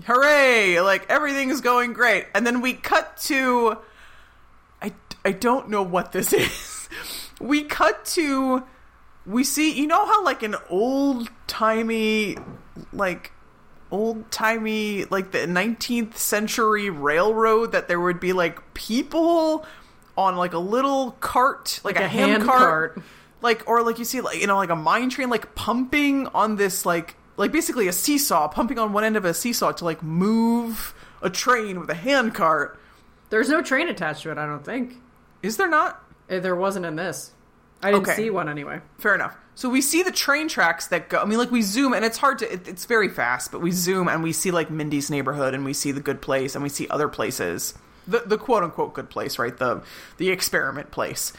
[0.05, 0.81] hooray!
[0.81, 2.27] Like, everything is going great.
[2.35, 3.79] And then we cut to.
[4.83, 4.93] I,
[5.25, 6.89] I don't know what this is.
[7.41, 8.65] we cut to
[9.27, 12.37] we see you know how like an old timey
[12.93, 13.33] like
[13.91, 19.67] old timey like the 19th century railroad that there would be like people
[20.17, 23.05] on like a little cart like, Like a, a hand, hand cart, cart.
[23.43, 26.57] like or like you see like you know like a mine train like pumping on
[26.57, 30.03] this like like basically a seesaw pumping on one end of a seesaw to like
[30.03, 32.79] move a train with a hand cart
[33.31, 34.95] There's no train attached to it, I don't think.
[35.43, 37.33] is there not Eh, There wasn't in this.
[37.83, 38.17] I didn't Okay.
[38.17, 38.81] see one anyway.
[38.99, 39.37] Fair enough.
[39.55, 41.19] So we see the train tracks that go.
[41.19, 42.53] I mean, like we zoom, and it's hard to.
[42.53, 45.73] It, it's very fast, but we zoom and we see like Mindy's neighborhood, and we
[45.73, 47.75] see the good place, and we see other places.
[48.07, 49.57] The the quote unquote good place, right?
[49.57, 49.83] The
[50.17, 51.33] the experiment place.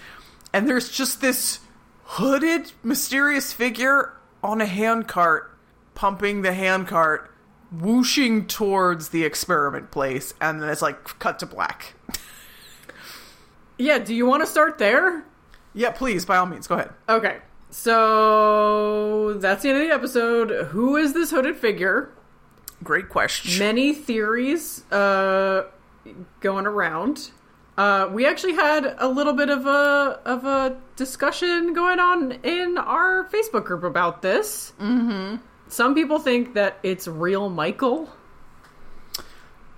[0.54, 1.60] And there's just this
[2.04, 4.14] hooded, mysterious figure
[4.44, 5.58] on a handcart,
[5.96, 7.32] pumping the handcart,
[7.72, 11.94] whooshing towards the experiment place, and then it's like cut to black.
[13.78, 15.24] Yeah, do you want to start there?
[15.74, 16.92] Yeah, please, by all means, go ahead.
[17.08, 17.38] Okay.
[17.70, 20.68] So that's the end of the episode.
[20.68, 22.12] Who is this hooded figure?
[22.84, 23.60] Great question.
[23.60, 25.68] Many theories uh,
[26.40, 27.32] going around.
[27.78, 32.78] Uh, we actually had a little bit of a of a discussion going on in
[32.78, 34.74] our Facebook group about this.
[34.80, 35.38] Mm-hmm.
[35.70, 38.10] Some people think that it's real Michael.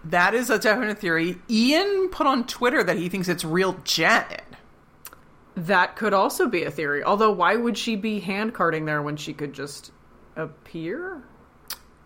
[0.05, 1.37] That is a definite theory.
[1.49, 4.43] Ian put on Twitter that he thinks it's real Janet.
[5.55, 7.03] That could also be a theory.
[7.03, 9.91] Although, why would she be hand carting there when she could just
[10.35, 11.23] appear?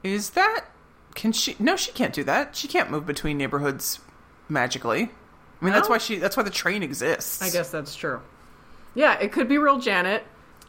[0.03, 0.65] Is that
[1.17, 1.55] can she?
[1.57, 2.55] No, she can't do that.
[2.55, 3.99] She can't move between neighborhoods
[4.47, 5.09] magically.
[5.59, 6.17] I mean, that's why she.
[6.17, 7.41] That's why the train exists.
[7.41, 8.21] I guess that's true.
[8.93, 10.23] Yeah, it could be real Janet.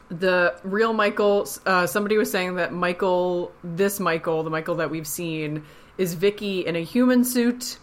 [0.09, 1.47] The real Michael.
[1.67, 5.65] Uh, somebody was saying that Michael, this Michael, the Michael that we've seen,
[5.99, 7.77] is Vicky in a human suit,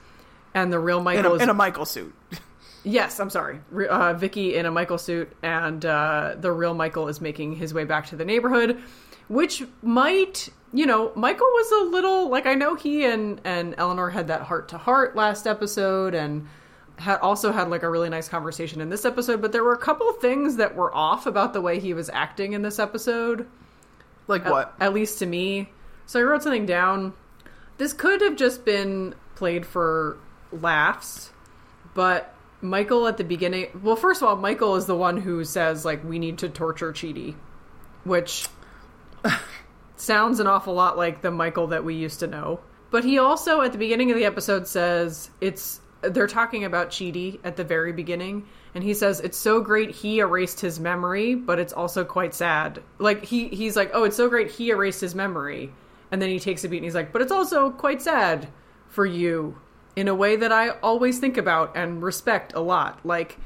[0.53, 2.13] and the real in Michael a, is in a Michael suit.
[2.89, 3.59] Yes, I'm sorry.
[3.91, 7.83] Uh, Vicky in a Michael suit, and uh, the real Michael is making his way
[7.83, 8.81] back to the neighborhood,
[9.27, 14.09] which might, you know, Michael was a little like I know he and and Eleanor
[14.11, 16.47] had that heart to heart last episode, and
[16.99, 19.43] had also had like a really nice conversation in this episode.
[19.43, 22.53] But there were a couple things that were off about the way he was acting
[22.53, 23.49] in this episode
[24.29, 24.75] Like at- what?
[24.79, 25.71] At, least to me.
[26.07, 27.15] So I wrote something down.
[27.79, 30.19] This could have just been played for
[30.53, 31.33] laughs,
[31.95, 33.81] but Michael at the beginning.
[33.83, 36.93] Well, first of all, Michael is the one who says like we need to torture
[36.93, 37.35] Chidi,
[38.05, 38.49] which
[39.97, 42.61] sounds an awful lot like the Michael that we used to know.
[42.91, 47.41] But he also at the beginning of the episode says it's they're talking about Chidi
[47.43, 51.59] at the very beginning and he says it's so great he erased his memory, but
[51.59, 52.83] it's also quite sad.
[52.99, 55.73] Like he he's like, "Oh, it's so great he erased his memory."
[56.11, 58.49] And then he takes a beat and he's like, "But it's also quite sad
[58.89, 59.57] for you
[59.97, 63.39] in a way that I always think about and respect a lot." Like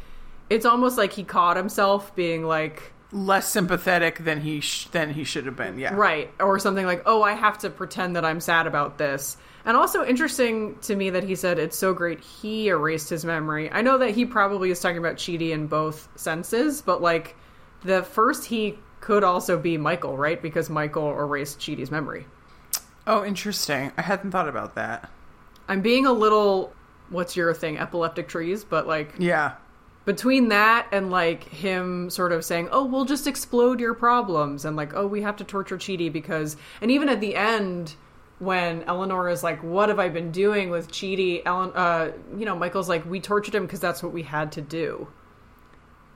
[0.50, 5.24] it's almost like he caught himself being like Less sympathetic than he sh- than he
[5.24, 5.78] should have been.
[5.80, 5.94] Yeah.
[5.94, 6.30] Right.
[6.38, 9.36] Or something like, oh, I have to pretend that I'm sad about this.
[9.64, 13.68] And also interesting to me that he said it's so great he erased his memory.
[13.68, 17.34] I know that he probably is talking about Chidi in both senses, but like
[17.82, 20.40] the first he could also be Michael, right?
[20.40, 22.26] Because Michael erased Chidi's memory.
[23.08, 23.90] Oh, interesting.
[23.98, 25.10] I hadn't thought about that.
[25.70, 26.72] I'm being a little
[27.08, 29.52] what's your thing, epileptic trees, but like Yeah.
[30.04, 34.76] between that and like him sort of saying, "Oh, we'll just explode your problems," and
[34.76, 37.94] like, "Oh, we have to torture Chidi because," and even at the end
[38.38, 42.56] when Eleanor is like, "What have I been doing with Chidi?" Ellen, uh, you know,
[42.56, 45.08] Michael's like, "We tortured him because that's what we had to do,"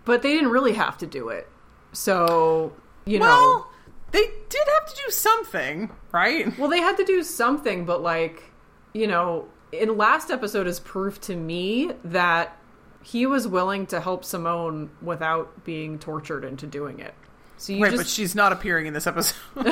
[0.04, 1.48] but they didn't really have to do it.
[1.92, 2.72] So
[3.04, 3.66] you know,
[4.12, 6.58] they did have to do something, right?
[6.58, 8.50] well, they had to do something, but like,
[8.94, 12.56] you know, in last episode is proof to me that
[13.02, 17.12] he was willing to help Simone without being tortured into doing it.
[17.58, 19.36] So you right, just, but she's not appearing in this episode.
[19.54, 19.66] but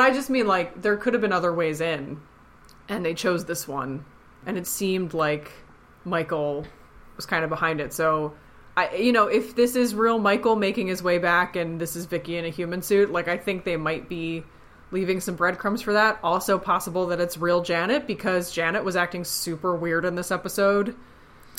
[0.00, 2.20] I just mean like there could have been other ways in,
[2.88, 4.04] and they chose this one,
[4.46, 5.50] and it seemed like
[6.04, 6.64] Michael
[7.16, 7.92] was kind of behind it.
[7.92, 8.34] So.
[8.76, 12.06] I, you know, if this is real Michael making his way back and this is
[12.06, 14.42] Vicky in a human suit, like I think they might be
[14.90, 16.18] leaving some breadcrumbs for that.
[16.22, 20.94] Also possible that it's real Janet because Janet was acting super weird in this episode.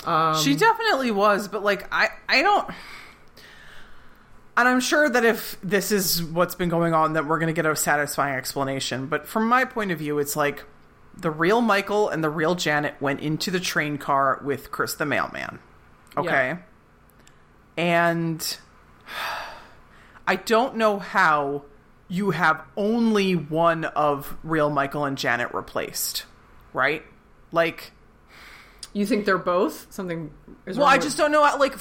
[0.05, 2.69] Um, she definitely was, but like I I don't
[4.57, 7.61] and I'm sure that if this is what's been going on that we're going to
[7.61, 10.63] get a satisfying explanation, but from my point of view it's like
[11.17, 15.05] the real Michael and the real Janet went into the train car with Chris the
[15.05, 15.59] mailman.
[16.17, 16.57] Okay?
[16.57, 16.57] Yeah.
[17.77, 18.57] And
[20.27, 21.63] I don't know how
[22.07, 26.25] you have only one of real Michael and Janet replaced,
[26.73, 27.03] right?
[27.51, 27.91] Like
[28.93, 30.31] You think they're both something?
[30.65, 31.41] Is well, I with- just don't know.
[31.41, 31.75] Like,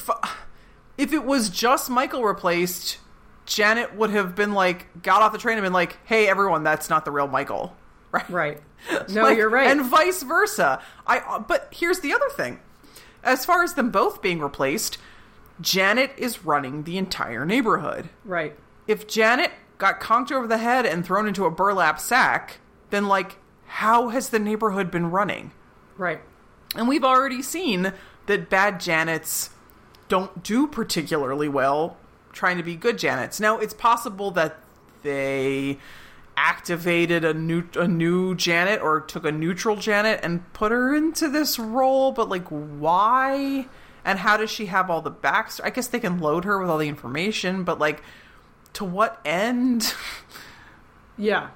[0.98, 2.98] if it was just Michael replaced,
[3.46, 6.88] Janet would have been like, got off the train and been like, "Hey, everyone, that's
[6.88, 7.76] not the real Michael."
[8.14, 8.30] Right?
[8.30, 8.62] right.
[9.10, 9.68] No, Like, you're right.
[9.68, 10.80] And vice versa.
[11.04, 11.18] I.
[11.18, 12.60] uh, But here's the other thing:
[13.24, 14.98] as far as them both being replaced,
[15.60, 18.08] Janet is running the entire neighborhood.
[18.24, 18.56] right.
[18.86, 22.58] If Janet got conked over the head and thrown into a burlap sack,
[22.90, 25.52] then like, how has the neighborhood been running?
[25.96, 26.20] Right.
[26.76, 27.92] And we've already seen
[28.26, 29.50] that bad Janets
[30.08, 31.96] don't do particularly well
[32.32, 33.40] trying to be good Janets.
[33.40, 34.58] Now, it's possible that
[35.02, 35.78] they
[36.36, 41.28] activated a new a new Janet or took a neutral Janet and put her into
[41.28, 43.66] this role, but like why?
[44.04, 45.64] And how does she have all the backstory?
[45.64, 48.02] I guess they can load her with all the information, but like
[48.74, 49.94] to what end?
[51.16, 51.50] Yeah.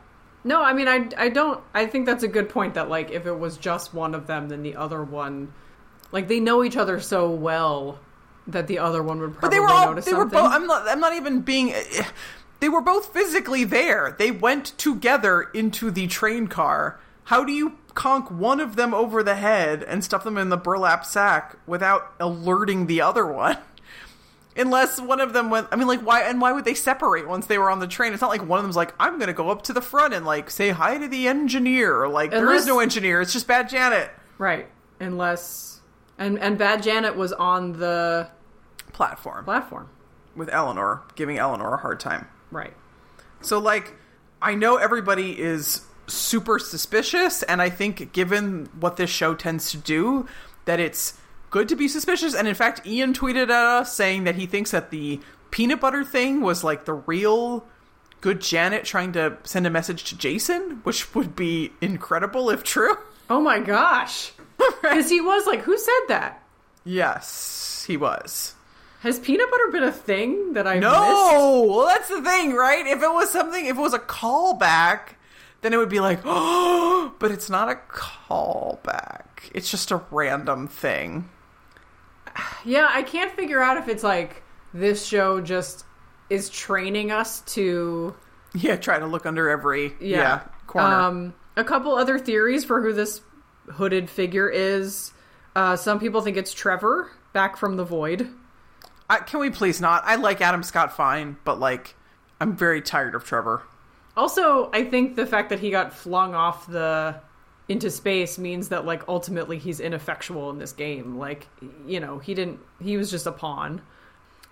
[0.44, 1.62] No, I mean, I, I don't.
[1.74, 2.74] I think that's a good point.
[2.74, 5.52] That like, if it was just one of them, then the other one,
[6.12, 7.98] like, they know each other so well
[8.48, 10.88] that the other one would probably But they were all they were both I'm not
[10.88, 11.74] I'm not even being
[12.60, 14.16] they were both physically there.
[14.18, 16.98] They went together into the train car.
[17.24, 20.56] How do you conk one of them over the head and stuff them in the
[20.56, 23.58] burlap sack without alerting the other one?
[24.58, 27.46] Unless one of them went, I mean, like, why, and why would they separate once
[27.46, 28.12] they were on the train?
[28.12, 30.12] It's not like one of them's like, I'm going to go up to the front
[30.14, 32.02] and, like, say hi to the engineer.
[32.02, 33.20] Or, like, there Unless- is no engineer.
[33.20, 34.10] It's just Bad Janet.
[34.36, 34.68] Right.
[35.00, 35.80] Unless
[36.18, 38.28] and and Bad Janet was on the
[38.92, 39.44] Platform.
[39.44, 39.88] platform.
[40.34, 42.26] with Eleanor, giving Eleanor a hard time.
[42.50, 42.74] Right.
[43.40, 43.94] So, like,
[44.42, 49.76] I know everybody is super suspicious, and I think given what this show tends to
[49.76, 50.26] do,
[50.64, 51.18] that it's
[51.50, 52.34] good to be suspicious.
[52.34, 55.20] And in fact, Ian tweeted at us saying that he thinks that the
[55.50, 57.64] peanut butter thing was like the real
[58.20, 62.96] good Janet trying to send a message to Jason, which would be incredible if true.
[63.30, 64.32] Oh my gosh.
[64.56, 66.42] Because he was like, who said that?
[66.84, 68.54] Yes, he was.
[69.00, 70.82] Has peanut butter been a thing that I missed?
[70.82, 72.86] No, well, that's the thing, right?
[72.86, 75.10] If it was something, if it was a callback,
[75.60, 79.50] then it would be like, oh, but it's not a callback.
[79.54, 81.28] It's just a random thing.
[82.64, 84.42] Yeah, I can't figure out if it's like
[84.74, 85.84] this show just
[86.30, 88.14] is training us to
[88.54, 90.94] Yeah, try to look under every yeah, corner.
[90.94, 93.20] Um, a couple other theories for who this
[93.72, 95.12] hooded figure is.
[95.56, 98.28] Uh, some people think it's Trevor back from the void.
[99.10, 100.02] I, can we please not?
[100.04, 101.94] I like Adam Scott fine, but like,
[102.40, 103.62] I'm very tired of Trevor.
[104.16, 107.20] Also, I think the fact that he got flung off the
[107.68, 111.18] into space means that like ultimately he's ineffectual in this game.
[111.18, 111.46] Like,
[111.86, 113.82] you know, he didn't he was just a pawn.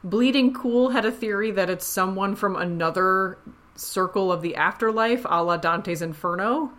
[0.05, 3.39] Bleeding Cool had a theory that it's someone from another
[3.75, 6.71] circle of the afterlife, a la Dante's Inferno.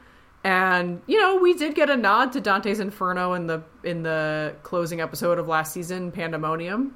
[0.44, 4.56] And you know, we did get a nod to Dante's Inferno in the in the
[4.62, 6.96] closing episode of last season, Pandemonium.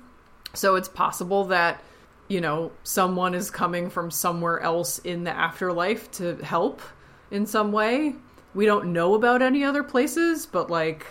[0.53, 1.83] So it's possible that
[2.27, 6.81] you know someone is coming from somewhere else in the afterlife to help
[7.31, 8.13] in some way.
[8.53, 11.05] We don't know about any other places, but like,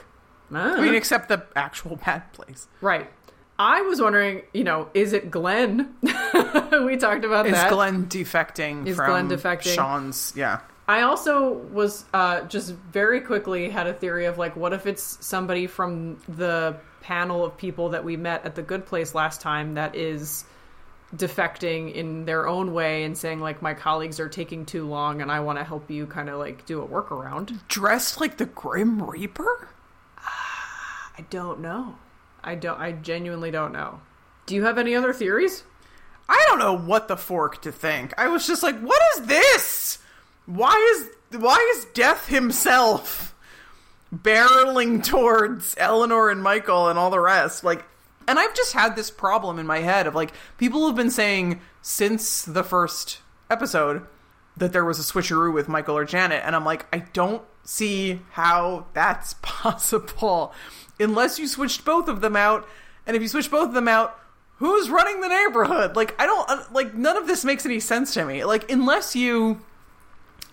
[0.52, 2.68] I mean, except the actual bad place.
[2.80, 3.10] right.
[3.58, 5.94] I was wondering, you know, is it Glenn?
[6.02, 7.70] we talked about Is that.
[7.70, 9.74] Glenn defecting Is from Glenn defecting?
[9.74, 10.32] Shawn's?
[10.34, 10.60] Yeah.
[10.88, 15.18] I also was uh, just very quickly had a theory of like, what if it's
[15.24, 19.74] somebody from the panel of people that we met at the Good Place last time
[19.74, 20.44] that is
[21.14, 25.30] defecting in their own way and saying like, my colleagues are taking too long and
[25.30, 27.66] I want to help you kind of like do a workaround.
[27.68, 29.68] Dressed like the Grim Reaper?
[30.18, 31.96] Ah, I don't know.
[32.42, 32.80] I don't.
[32.80, 34.00] I genuinely don't know.
[34.46, 35.64] Do you have any other theories?
[36.28, 38.14] I don't know what the fork to think.
[38.16, 39.98] I was just like, what is this?
[40.46, 43.34] Why is why is Death himself
[44.14, 47.64] barreling towards Eleanor and Michael and all the rest?
[47.64, 47.84] Like
[48.30, 51.60] and I've just had this problem in my head of like people have been saying
[51.82, 53.18] since the first
[53.50, 54.06] episode
[54.56, 58.20] that there was a switcheroo with Michael or Janet and I'm like I don't see
[58.30, 60.54] how that's possible.
[61.00, 62.68] Unless you switched both of them out
[63.04, 64.16] and if you switch both of them out
[64.58, 65.96] who's running the neighborhood?
[65.96, 68.44] Like I don't uh, like none of this makes any sense to me.
[68.44, 69.60] Like unless you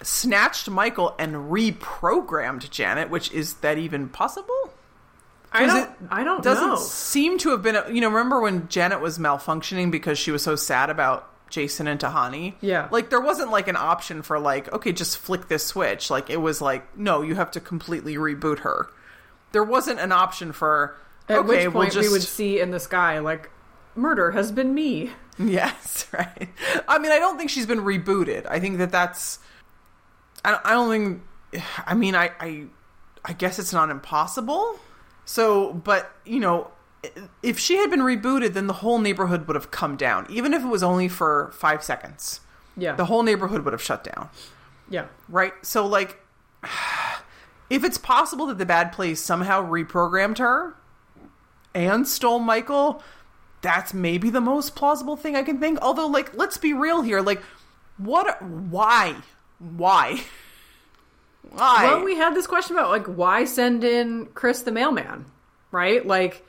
[0.02, 4.74] snatched Michael and reprogrammed Janet which is that even possible
[5.52, 5.78] I don't.
[5.84, 6.76] it I don't doesn't know.
[6.76, 10.44] seem to have been a, you know remember when Janet was malfunctioning because she was
[10.44, 12.90] so sad about Jason and Tahani Yeah.
[12.92, 16.38] like there wasn't like an option for like okay just flick this switch like it
[16.42, 18.90] was like no you have to completely reboot her
[19.54, 20.98] there wasn't an option for
[21.30, 23.50] At okay which we'll point just we would see in the sky like,
[23.96, 25.12] murder has been me.
[25.40, 26.50] yes right
[26.88, 29.40] I mean I don't think she's been rebooted I think that that's
[30.44, 32.66] I don't, I don't think I mean I I
[33.24, 34.78] I guess it's not impossible
[35.28, 36.72] so but you know
[37.44, 40.64] if she had been rebooted then the whole neighborhood would have come down even if
[40.64, 42.42] it was only for 5 seconds
[42.76, 42.96] Yeah.
[42.96, 44.30] the whole neighborhood would have shut down
[44.90, 45.06] yeah.
[45.30, 45.54] right?
[45.64, 46.18] So like
[47.70, 50.76] if it's possible that the bad place somehow reprogrammed her
[51.76, 53.04] and stole Michael,
[53.62, 55.80] that's maybe the most plausible thing I can think.
[55.82, 57.42] Although like let's be real here, like
[57.98, 59.18] what why?
[59.60, 60.22] Why?
[61.52, 61.86] Why?
[61.86, 65.26] Well, we had this question about like why send in Chris the mailman,
[65.72, 66.06] right?
[66.06, 66.46] Like,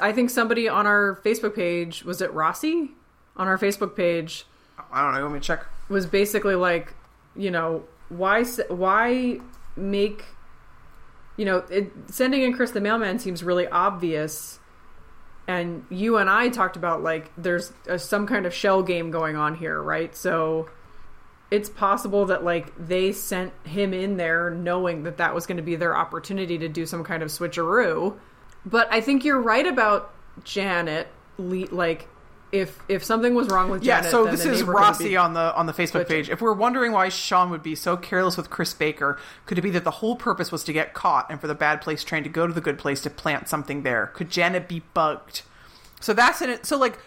[0.00, 2.90] I think somebody on our Facebook page was it Rossi
[3.36, 4.46] on our Facebook page
[4.92, 5.64] I don't know, let me check.
[5.88, 6.94] was basically like,
[7.36, 9.38] you know, why why
[9.76, 10.24] make
[11.36, 14.58] you know it, sending in Chris the mailman seems really obvious.
[15.48, 19.36] And you and I talked about like there's a, some kind of shell game going
[19.36, 20.14] on here, right?
[20.14, 20.68] So
[21.52, 25.62] it's possible that like they sent him in there knowing that that was going to
[25.62, 28.16] be their opportunity to do some kind of switcheroo.
[28.64, 30.12] But I think you're right about
[30.44, 31.08] Janet.
[31.36, 32.08] Le- like
[32.52, 35.34] if if something was wrong with Yeah, Janet, so then this is Rossi be- on
[35.34, 36.06] the on the Facebook Switching.
[36.16, 36.30] page.
[36.30, 39.70] If we're wondering why Shawn would be so careless with Chris Baker, could it be
[39.70, 42.28] that the whole purpose was to get caught and for the bad place train to
[42.30, 44.06] go to the good place to plant something there?
[44.08, 45.42] Could Janet be bugged?
[46.00, 46.64] So that's in it.
[46.66, 46.98] So like,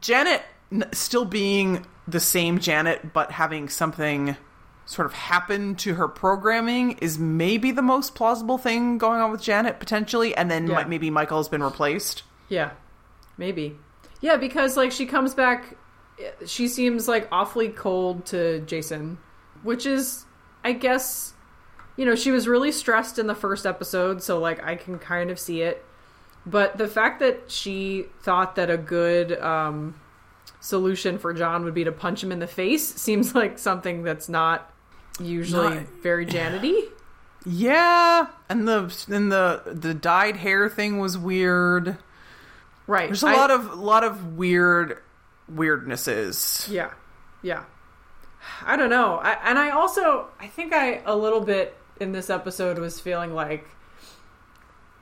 [0.00, 4.36] Janet n- still being the same Janet, but having something
[4.84, 9.42] sort of happen to her programming is maybe the most plausible thing going on with
[9.42, 10.84] Janet potentially, and then Yeah.
[10.84, 12.22] maybe Michael has been replaced.
[12.48, 12.70] Yeah,
[13.36, 13.76] maybe.
[14.20, 15.76] Yeah, because like she comes back,
[16.46, 19.18] she seems like awfully cold to Jason,
[19.64, 20.24] which is,
[20.64, 21.34] I guess,
[21.96, 25.30] you know, she was really stressed in the first episode, so like I can kind
[25.30, 25.84] of see it.
[26.46, 29.96] But the fact that she thought that a good um,
[30.66, 34.28] solution for John would be to punch him in the face seems like something that's
[34.28, 34.70] not
[35.20, 36.88] usually Not- very Janity.
[37.44, 41.96] Yeah, and the and the the dyed hair thing was weird.
[42.88, 43.08] Right.
[43.08, 44.98] There's a I- lot of lot of weird
[45.52, 46.68] weirdnesses.
[46.68, 46.90] Yeah,
[47.42, 47.64] yeah.
[48.64, 49.16] I don't know.
[49.16, 53.32] I, and I also, I think I a little bit in this episode was feeling
[53.34, 53.66] like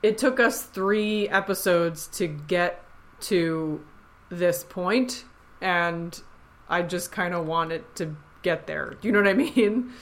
[0.03, 2.83] it took us three episodes to get
[3.21, 3.83] to
[4.31, 5.25] this point,
[5.65, 6.21] and
[6.69, 8.95] I just kind of want it to get there.
[9.03, 9.93] You know what I mean?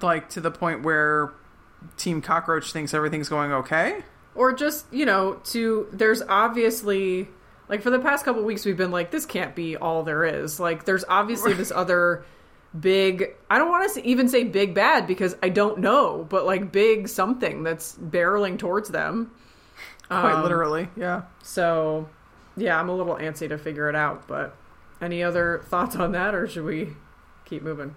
[0.00, 1.32] Like to the point where
[1.96, 4.02] Team Cockroach thinks everything's going okay.
[4.34, 7.28] or just you know to there's obviously
[7.68, 10.58] like for the past couple weeks we've been like this can't be all there is
[10.58, 12.24] like there's obviously this other
[12.80, 16.72] big i don't want to even say big bad because i don't know but like
[16.72, 19.30] big something that's barreling towards them
[20.08, 21.22] Quite Um, literally, yeah.
[21.42, 22.08] so
[22.56, 24.56] yeah i'm a little antsy to figure it out but
[25.00, 26.88] any other thoughts on that or should we
[27.44, 27.94] keep moving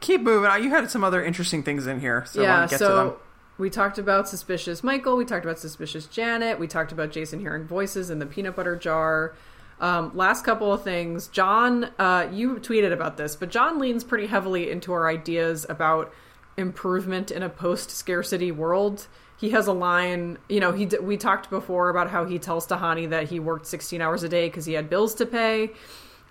[0.00, 0.62] Keep moving.
[0.62, 3.12] You had some other interesting things in here, so yeah, get so to them.
[3.58, 5.16] we talked about suspicious Michael.
[5.16, 6.60] We talked about suspicious Janet.
[6.60, 9.34] We talked about Jason hearing voices in the peanut butter jar.
[9.80, 11.90] Um, last couple of things, John.
[11.98, 16.12] Uh, you tweeted about this, but John leans pretty heavily into our ideas about
[16.56, 19.08] improvement in a post-scarcity world.
[19.38, 20.72] He has a line, you know.
[20.72, 24.28] He we talked before about how he tells Tahani that he worked 16 hours a
[24.28, 25.70] day because he had bills to pay.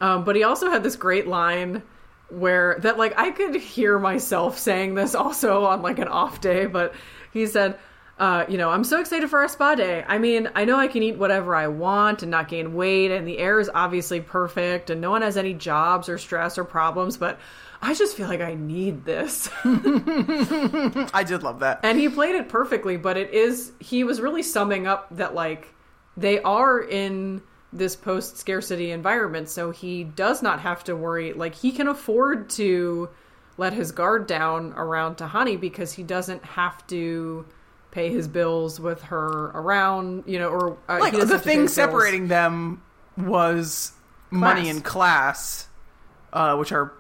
[0.01, 1.84] Um, but he also had this great line
[2.30, 6.66] where that like I could hear myself saying this also on like an off day,
[6.66, 6.93] but
[7.32, 7.80] he said,
[8.20, 10.03] uh, you know, I'm so excited for our spa day.
[10.08, 13.28] I mean, I know I can eat whatever I want and not gain weight, and
[13.28, 17.16] the air is obviously perfect, and no one has any jobs or stress or problems,
[17.16, 17.39] but
[17.82, 19.49] I just feel like I need this.
[19.63, 21.82] I did love that.
[21.84, 25.73] and he played it perfectly, but it is he was really summing up that like
[26.15, 31.55] they are in this post scarcity environment, so he does not have to worry like
[31.55, 33.09] he can afford to
[33.57, 37.45] let his guard down around Tahani because he doesn't have to
[37.91, 41.55] pay his bills with her around, you know, or uh, Like the have to pay
[41.55, 42.82] thing separating them
[43.17, 43.91] was
[44.30, 45.67] money and class,
[46.34, 46.93] uh, which are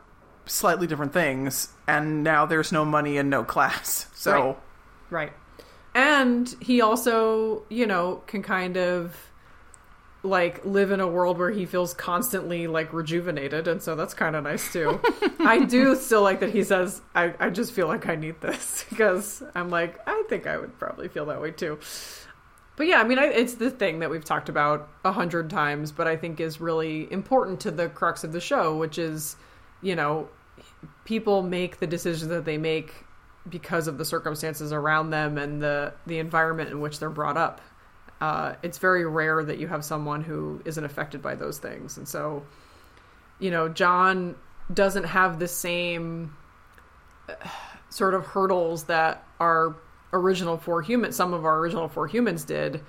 [0.47, 1.69] slightly different things.
[1.87, 4.07] And now there's no money and no class.
[4.13, 4.57] So Right.
[5.09, 5.33] Right.
[5.95, 9.15] And he also, you know, can kind of
[10.23, 14.35] like live in a world where he feels constantly like rejuvenated and so that's kind
[14.35, 14.99] of nice too.
[15.39, 18.83] I do still like that he says I I just feel like I need this
[18.89, 21.79] because I'm like I think I would probably feel that way too.
[22.77, 25.91] But yeah, I mean, I, it's the thing that we've talked about a hundred times,
[25.91, 29.35] but I think is really important to the crux of the show, which is,
[29.81, 30.29] you know,
[31.05, 32.93] people make the decisions that they make
[33.49, 37.61] because of the circumstances around them and the the environment in which they're brought up.
[38.19, 42.07] Uh, it's very rare that you have someone who isn't affected by those things, and
[42.07, 42.43] so,
[43.39, 44.35] you know, John
[44.73, 46.35] doesn't have the same
[47.29, 47.33] uh,
[47.89, 49.75] sort of hurdles that our
[50.13, 52.81] original four humans, some of our original four humans did,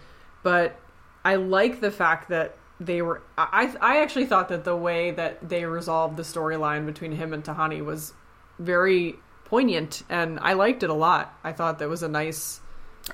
[0.43, 0.80] but
[1.24, 3.22] I like the fact that they were.
[3.37, 7.43] I I actually thought that the way that they resolved the storyline between him and
[7.45, 8.12] Tahani was
[8.59, 11.37] very poignant, and I liked it a lot.
[11.43, 12.61] I thought that was a nice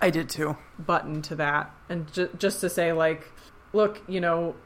[0.01, 0.57] I did too.
[0.79, 3.31] button to that, and ju- just to say like,
[3.73, 4.55] look, you know.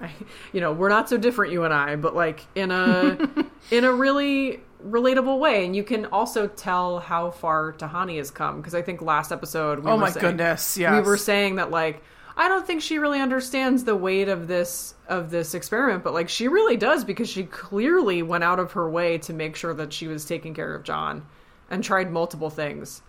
[0.00, 0.12] I,
[0.52, 3.18] you know, we're not so different, you and I, but like in a
[3.72, 8.58] in a really relatable way, and you can also tell how far Tahani has come
[8.58, 10.92] because I think last episode, we oh my saying- goodness, yes.
[10.92, 12.00] we were saying that like
[12.38, 16.28] I don't think she really understands the weight of this of this experiment, but like
[16.28, 19.92] she really does because she clearly went out of her way to make sure that
[19.92, 21.26] she was taking care of John
[21.68, 23.02] and tried multiple things.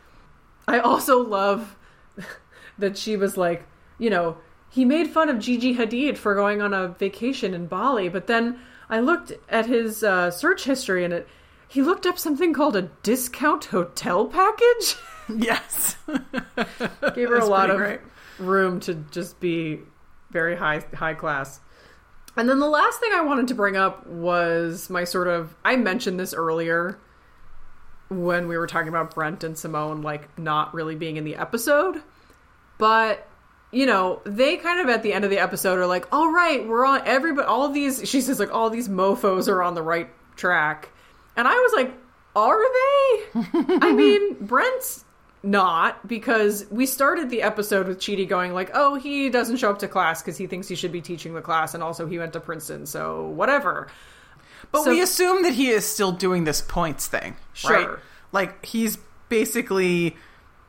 [0.67, 1.77] I also love
[2.79, 3.67] that she was like,
[3.99, 8.09] you know, he made fun of Gigi Hadid for going on a vacation in Bali,
[8.09, 8.59] but then
[8.89, 11.27] I looked at his uh, search history and it
[11.67, 14.95] he looked up something called a discount hotel package.
[15.29, 15.97] yes.
[17.13, 17.99] gave her a lot of great.
[18.39, 19.79] Room to just be
[20.31, 21.59] very high high class.
[22.37, 25.75] And then the last thing I wanted to bring up was my sort of I
[25.75, 26.99] mentioned this earlier
[28.09, 32.01] when we were talking about Brent and Simone like not really being in the episode,
[32.77, 33.27] but
[33.71, 36.67] you know, they kind of at the end of the episode are like, all right,
[36.67, 40.09] we're on everybody, all these, she says, like, all these mofos are on the right
[40.35, 40.89] track.
[41.35, 41.93] And I was like,
[42.35, 43.77] are they?
[43.81, 45.05] I mean, Brent's
[45.43, 49.79] not because we started the episode with Chidi going like, "Oh, he doesn't show up
[49.79, 52.33] to class because he thinks he should be teaching the class, and also he went
[52.33, 53.87] to Princeton, so whatever."
[54.71, 57.35] But So- we assume that he is still doing this points thing,
[57.67, 57.87] right?
[58.31, 58.97] Like he's
[59.29, 60.17] basically,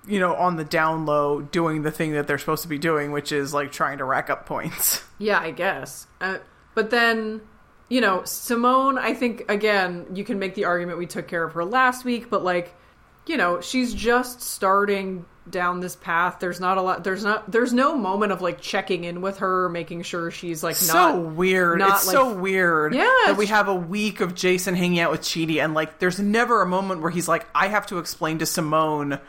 [0.07, 3.11] you know, on the down low doing the thing that they're supposed to be doing,
[3.13, 5.03] which is like trying to rack up points.
[5.23, 6.07] Yeah, I guess.
[6.23, 6.39] Uh,
[6.75, 7.43] but then,
[7.91, 11.53] you know, Simone, I think, again, you can make the argument we took care of
[11.53, 12.75] her last week, but like,
[13.31, 16.39] you know, she's just starting down this path.
[16.41, 19.69] There's not a lot, there's not, there's no moment of like checking in with her,
[19.69, 21.13] making sure she's like so not.
[21.15, 21.79] So weird.
[21.79, 25.13] not, it's like- so weird Yeah, that we have a week of Jason hanging out
[25.13, 28.39] with Chidi, and like, there's never a moment where he's like, "I have to explain
[28.41, 29.21] to Simone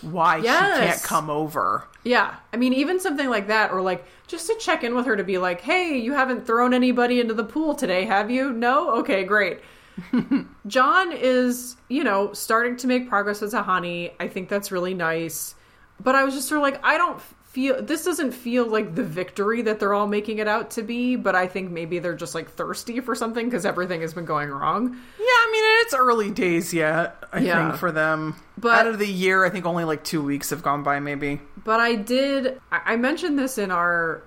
[0.00, 2.34] why she can't come over." Yeah.
[2.52, 5.24] I mean, even something like that, or like just to check in with her to
[5.24, 8.50] be like, hey, you haven't thrown anybody into the pool today, have you?
[8.52, 8.96] No?
[9.00, 9.60] Okay, great.
[10.66, 14.12] John is, you know, starting to make progress as a Tahani.
[14.20, 15.54] I think that's really nice.
[16.00, 19.04] But I was just sort of like, I don't feel, this doesn't feel like the
[19.04, 22.34] victory that they're all making it out to be, but I think maybe they're just
[22.34, 24.88] like thirsty for something because everything has been going wrong.
[25.18, 27.22] Yeah, I mean, it's early days yet.
[27.32, 27.68] I Yeah.
[27.68, 30.62] think for them, But- out of the year, I think only like two weeks have
[30.62, 31.40] gone by, maybe.
[31.62, 32.60] But I did.
[32.72, 34.22] I mentioned this in our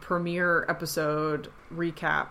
[0.00, 2.28] premiere episode recap,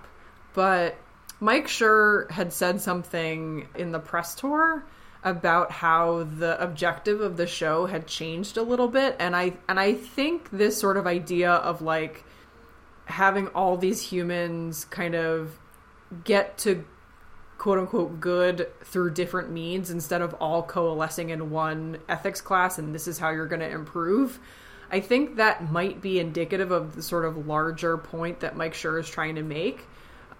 [0.53, 0.95] but
[1.39, 4.83] Mike Schur had said something in the press tour
[5.23, 9.79] about how the objective of the show had changed a little bit and I and
[9.79, 12.23] I think this sort of idea of like
[13.05, 15.57] having all these humans kind of
[16.23, 16.85] get to
[17.57, 22.93] quote unquote good through different means instead of all coalescing in one ethics class and
[22.93, 24.39] this is how you're going to improve.
[24.89, 28.99] I think that might be indicative of the sort of larger point that Mike Schur
[28.99, 29.85] is trying to make.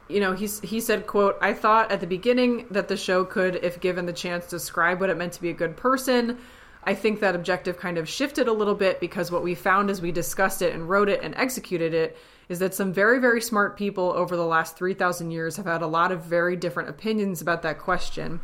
[0.07, 3.55] You know, he's he said, quote, I thought at the beginning that the show could,
[3.57, 6.37] if given the chance, describe what it meant to be a good person.
[6.83, 10.01] I think that objective kind of shifted a little bit because what we found as
[10.01, 12.15] we discussed it and wrote it and executed it
[12.47, 15.87] is that some very, very smart people over the last 3,000 years have had a
[15.87, 18.39] lot of very different opinions about that question.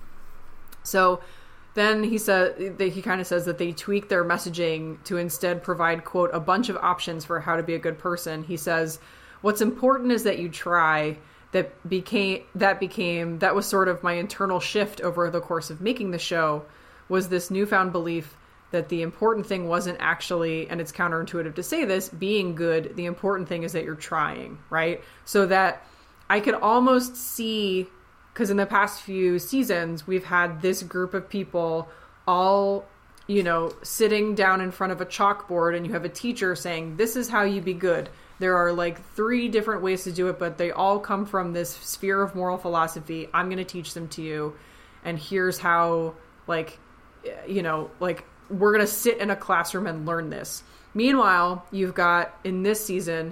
[0.83, 1.21] So
[1.73, 6.03] then he said he kind of says that they tweak their messaging to instead provide
[6.03, 8.43] quote a bunch of options for how to be a good person.
[8.43, 8.99] He says
[9.41, 11.17] what's important is that you try
[11.53, 15.79] that became that became that was sort of my internal shift over the course of
[15.79, 16.65] making the show
[17.07, 18.35] was this newfound belief
[18.71, 22.95] that the important thing wasn't actually and it's counterintuitive to say this being good.
[22.95, 25.01] The important thing is that you're trying right?
[25.25, 25.85] So that
[26.29, 27.87] i could almost see
[28.33, 31.89] because in the past few seasons we've had this group of people
[32.25, 32.85] all
[33.27, 36.95] you know sitting down in front of a chalkboard and you have a teacher saying
[36.95, 38.09] this is how you be good
[38.43, 41.69] there are like three different ways to do it but they all come from this
[41.69, 44.53] sphere of moral philosophy i'm going to teach them to you
[45.05, 46.13] and here's how
[46.45, 46.77] like
[47.47, 50.61] you know like we're going to sit in a classroom and learn this
[50.93, 53.31] meanwhile you've got in this season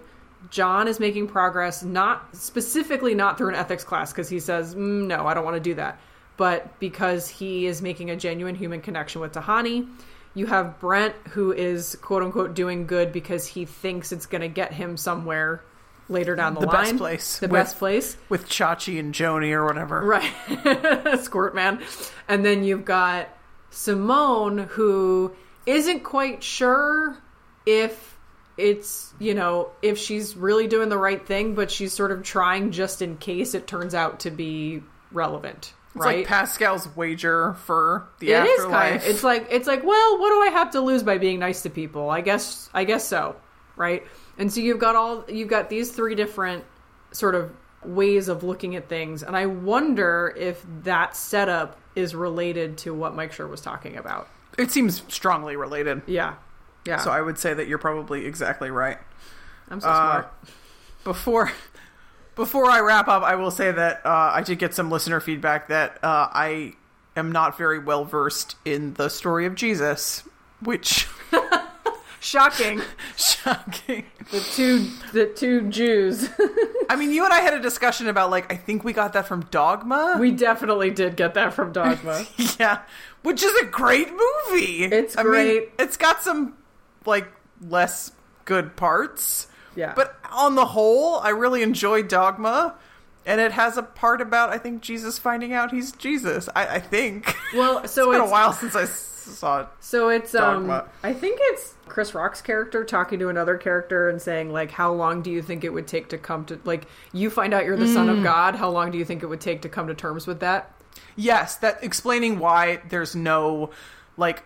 [0.50, 5.06] John is making progress, not specifically not through an ethics class because he says, mm,
[5.06, 6.00] no, I don't want to do that,
[6.36, 9.88] but because he is making a genuine human connection with Tahani.
[10.34, 14.48] You have Brent, who is quote unquote doing good because he thinks it's going to
[14.48, 15.62] get him somewhere
[16.08, 16.84] later down the, The line.
[16.86, 17.40] best place.
[17.40, 18.18] The With- best place.
[18.30, 20.02] With Chachi and Joni or whatever.
[20.04, 21.20] Right.
[21.22, 21.82] Squirt Man.
[22.28, 23.28] And then you've got
[23.72, 25.34] Simone, who
[25.66, 27.18] isn't quite sure
[27.66, 28.18] if
[28.58, 32.72] it's, you know, if she's really doing the right thing, but she's sort of trying
[32.72, 35.74] just in case it turns out to be relevant.
[35.96, 36.18] It's right?
[36.20, 38.72] like Pascal's wager for the It is afterlife.
[38.92, 39.04] kind of.
[39.08, 41.70] It's like it's like, well, what do I have to lose by being nice to
[41.70, 42.10] people?
[42.10, 43.36] I guess I guess so,
[43.76, 44.06] right?
[44.38, 46.64] And so you've got all you've got these three different
[47.12, 47.52] sort of
[47.84, 53.14] ways of looking at things, and I wonder if that setup is related to what
[53.16, 54.30] Mike Schur was talking about.
[54.58, 56.04] It seems strongly related.
[56.08, 56.36] Yeah,
[56.86, 56.98] yeah.
[56.98, 58.98] So I would say that you're probably exactly right.
[59.70, 60.34] I'm so Uh, smart.
[61.04, 61.52] Before
[62.36, 65.68] before I wrap up, I will say that uh, I did get some listener feedback
[65.70, 66.74] that uh, I
[67.16, 70.24] am not very well versed in the story of Jesus,
[70.62, 71.08] which
[72.22, 72.82] Shocking.
[73.18, 74.06] shocking.
[74.30, 76.30] the two the two Jews.
[76.90, 79.28] I mean, you and I had a discussion about like I think we got that
[79.28, 80.18] from Dogma.
[80.20, 82.26] we definitely did get that from Dogma.
[82.60, 82.82] yeah,
[83.24, 84.84] which is a great movie.
[84.84, 85.72] It's I mean, great.
[85.80, 86.54] it's got some
[87.08, 87.28] like
[87.68, 88.12] less
[88.46, 89.48] good parts.
[89.76, 89.94] Yeah.
[89.96, 92.76] But on the whole, I really enjoyed Dogma.
[93.26, 96.50] And it has a part about I think Jesus finding out he's Jesus.
[96.56, 97.36] I, I think.
[97.54, 99.68] Well, so it's been it's- a while since I saw it.
[99.80, 100.72] So it's um
[101.04, 105.22] I think it's Chris Rock's character talking to another character and saying like how long
[105.22, 107.88] do you think it would take to come to like you find out you're the
[107.88, 108.18] son Mm.
[108.18, 110.40] of God, how long do you think it would take to come to terms with
[110.40, 110.74] that?
[111.16, 113.70] Yes, that explaining why there's no
[114.18, 114.42] like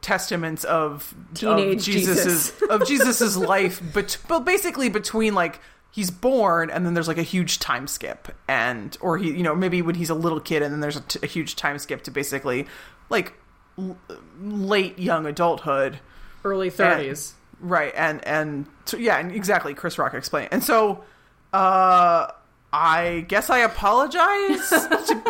[0.00, 6.70] testaments of Teenage of Jesus's of Jesus's life, but but basically between like he's born
[6.70, 9.94] and then there's like a huge time skip and or he you know maybe when
[9.94, 12.66] he's a little kid and then there's a, t- a huge time skip to basically
[13.08, 13.32] like
[13.78, 13.96] l-
[14.40, 15.98] late young adulthood.
[16.44, 17.32] Early 30s.
[17.60, 20.50] right and and so, yeah and exactly chris rock explained.
[20.52, 21.04] And so
[21.52, 22.30] uh
[22.72, 25.22] i guess i apologize to,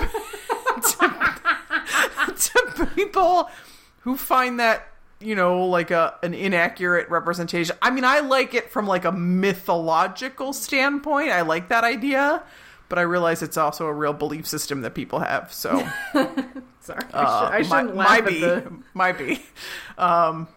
[2.35, 3.49] to, to people
[4.09, 4.89] who find that
[5.21, 7.77] you know like a an inaccurate representation?
[7.83, 11.31] I mean i like it from like a mythological standpoint.
[11.31, 12.43] I like that idea
[12.89, 15.87] but i realize it's also a real belief system that people have so.
[16.81, 17.03] Sorry.
[17.13, 19.43] uh, I, sh- I shouldn't might, laugh might be the might be
[19.99, 20.49] um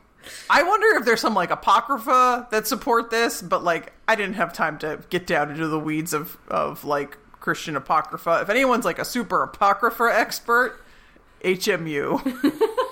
[0.49, 4.54] i wonder if there's some like apocrypha that support this but like i didn't have
[4.54, 8.39] time to get down into the weeds of of like christian apocrypha.
[8.43, 10.80] If anyone's like a super apocrypha expert
[11.43, 12.22] hmu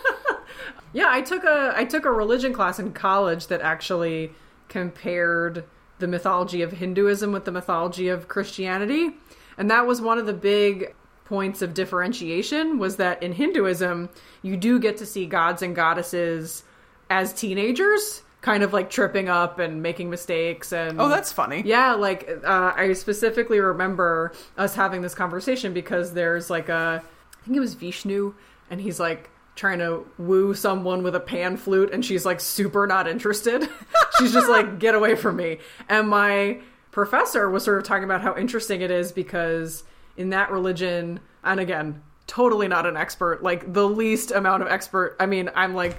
[0.94, 4.32] Yeah, I took a I took a religion class in college that actually
[4.68, 5.66] compared
[6.00, 9.12] the mythology of Hinduism with the mythology of Christianity.
[9.58, 10.96] And that was one of the big
[11.26, 14.10] points of differentiation was that in Hinduism,
[14.42, 16.64] you do get to see gods and goddesses
[17.10, 21.94] as teenagers, kind of like tripping up and making mistakes and oh that's funny yeah,
[21.94, 27.58] like uh, I specifically remember us having this conversation because there's like a, I think
[27.58, 28.34] it was Vishnu,
[28.70, 29.30] and he's like
[29.60, 33.68] trying to woo someone with a pan flute, and she's like super not interested.
[34.18, 35.58] she's just like, get away from me.
[35.90, 39.84] And my professor was sort of talking about how interesting it is because
[40.16, 45.18] in that religion, and again, totally not an expert, like the least amount of expert.
[45.20, 45.98] I mean, I'm like,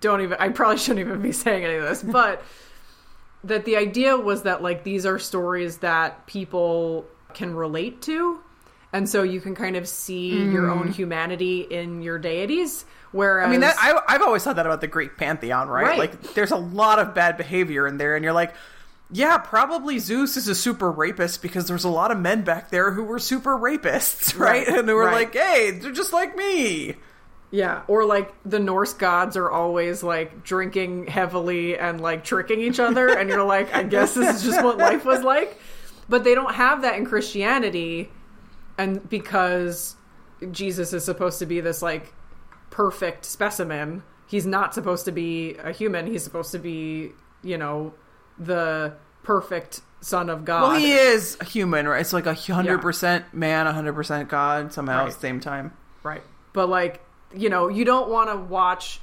[0.00, 2.44] don't even, I probably shouldn't even be saying any of this, but
[3.42, 8.38] that the idea was that like these are stories that people can relate to
[8.94, 13.48] and so you can kind of see your own humanity in your deities whereas Mm.
[13.48, 15.84] I mean, that, I, I've always thought that about the Greek pantheon, right?
[15.84, 15.98] Right.
[15.98, 18.54] Like, there's a lot of bad behavior in there, and you're like,
[19.12, 22.90] yeah, probably Zeus is a super rapist because there's a lot of men back there
[22.90, 24.66] who were super rapists, right?
[24.66, 24.78] Right.
[24.78, 25.32] And who were Right.
[25.32, 26.96] like, hey, they're just like me.
[27.52, 32.80] yeah or like the norse gods are always like drinking heavily and like tricking each
[32.80, 35.56] other and you're like i guess this is just what life was like
[36.08, 38.10] but they don't have that in christianity
[38.78, 39.96] and because
[40.50, 42.12] jesus is supposed to be this like
[42.70, 47.10] perfect specimen he's not supposed to be a human he's supposed to be
[47.42, 47.94] you know
[48.38, 52.00] the perfect son of god Well, he is a human, right?
[52.00, 55.72] It's like a hundred percent man, a hundred percent God somehow at the same time.
[56.02, 56.22] Right.
[56.52, 57.02] But like,
[57.34, 59.00] you know, you don't want to watch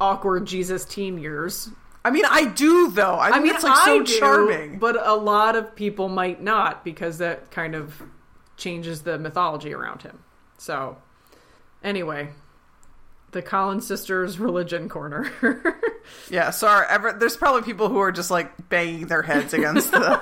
[0.00, 1.68] awkward Jesus teen years.
[2.04, 3.14] I mean, I do though.
[3.14, 4.78] I, I mean, it's like I so do, charming.
[4.78, 8.00] but a lot of people might not because that kind of
[8.56, 10.22] changes the mythology around him.
[10.58, 10.96] So,
[11.82, 12.30] anyway,
[13.32, 15.30] the Collins sisters religion corner.
[16.30, 16.86] Yeah, sorry.
[16.88, 20.20] Ever, there's probably people who are just like banging their heads against the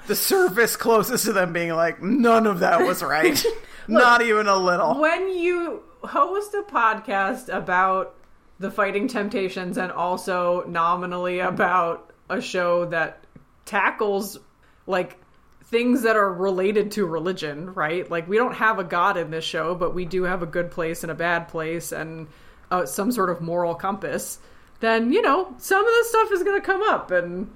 [0.06, 3.42] the surface closest to them, being like, "None of that was right,
[3.88, 8.14] not even a little." when you host a podcast about
[8.58, 13.24] the fighting temptations and also nominally about a show that
[13.64, 14.38] tackles
[14.86, 15.16] like
[15.70, 19.44] things that are related to religion right like we don't have a god in this
[19.44, 22.26] show but we do have a good place and a bad place and
[22.70, 24.38] uh, some sort of moral compass
[24.80, 27.50] then you know some of this stuff is going to come up and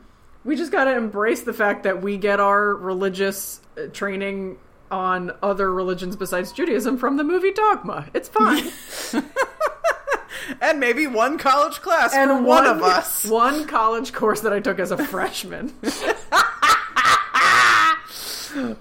[0.44, 4.58] we just got to embrace the fact that we get our religious uh, training
[4.90, 8.08] on other religions besides Judaism from the movie Dogma.
[8.12, 8.70] It's fine.
[10.60, 13.24] And maybe one college class and for one, of us.
[13.24, 15.72] One college course that I took as a freshman.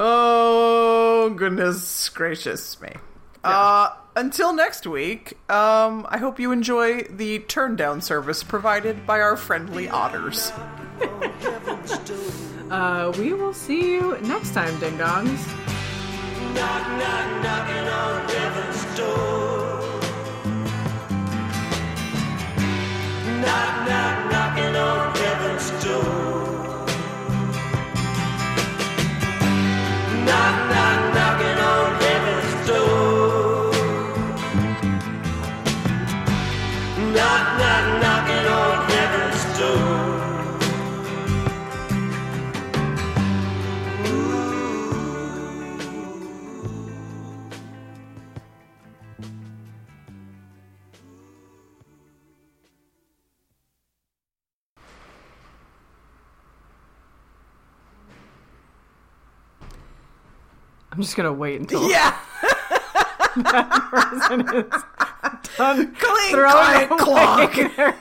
[0.03, 2.89] Oh goodness gracious me!
[3.43, 9.21] Uh, until next week, um, I hope you enjoy the turn down service provided by
[9.21, 10.51] our friendly otters.
[12.71, 15.45] Uh, we will see you next time, ding dongs.
[16.55, 19.99] Knock, knock, knocking on heaven's door.
[23.41, 26.30] Knock, knock, knocking on heaven's door.
[30.31, 32.00] Knock, knock, knocking on
[61.01, 62.17] just gonna wait until Yeah.
[63.35, 64.83] the person is
[65.57, 67.75] done Clink, throwing clank, away clonk.
[67.75, 67.95] their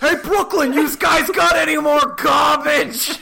[0.00, 3.18] hey, Brooklyn, you guys got any more garbage?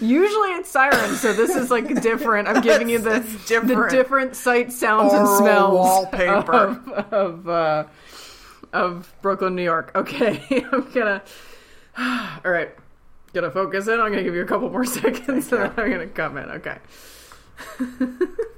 [0.00, 2.46] Usually it's sirens, so this is like different.
[2.46, 3.90] I'm giving you the It's different.
[3.90, 6.52] the different sight, sounds, and Aural smells wallpaper.
[6.52, 7.84] of of, uh,
[8.72, 9.90] of Brooklyn, New York.
[9.96, 11.22] Okay, I'm gonna.
[12.44, 12.70] All right,
[13.32, 13.94] gonna focus in.
[14.00, 16.48] I'm gonna give you a couple more seconds, and then I'm gonna come in.
[16.50, 16.78] Okay.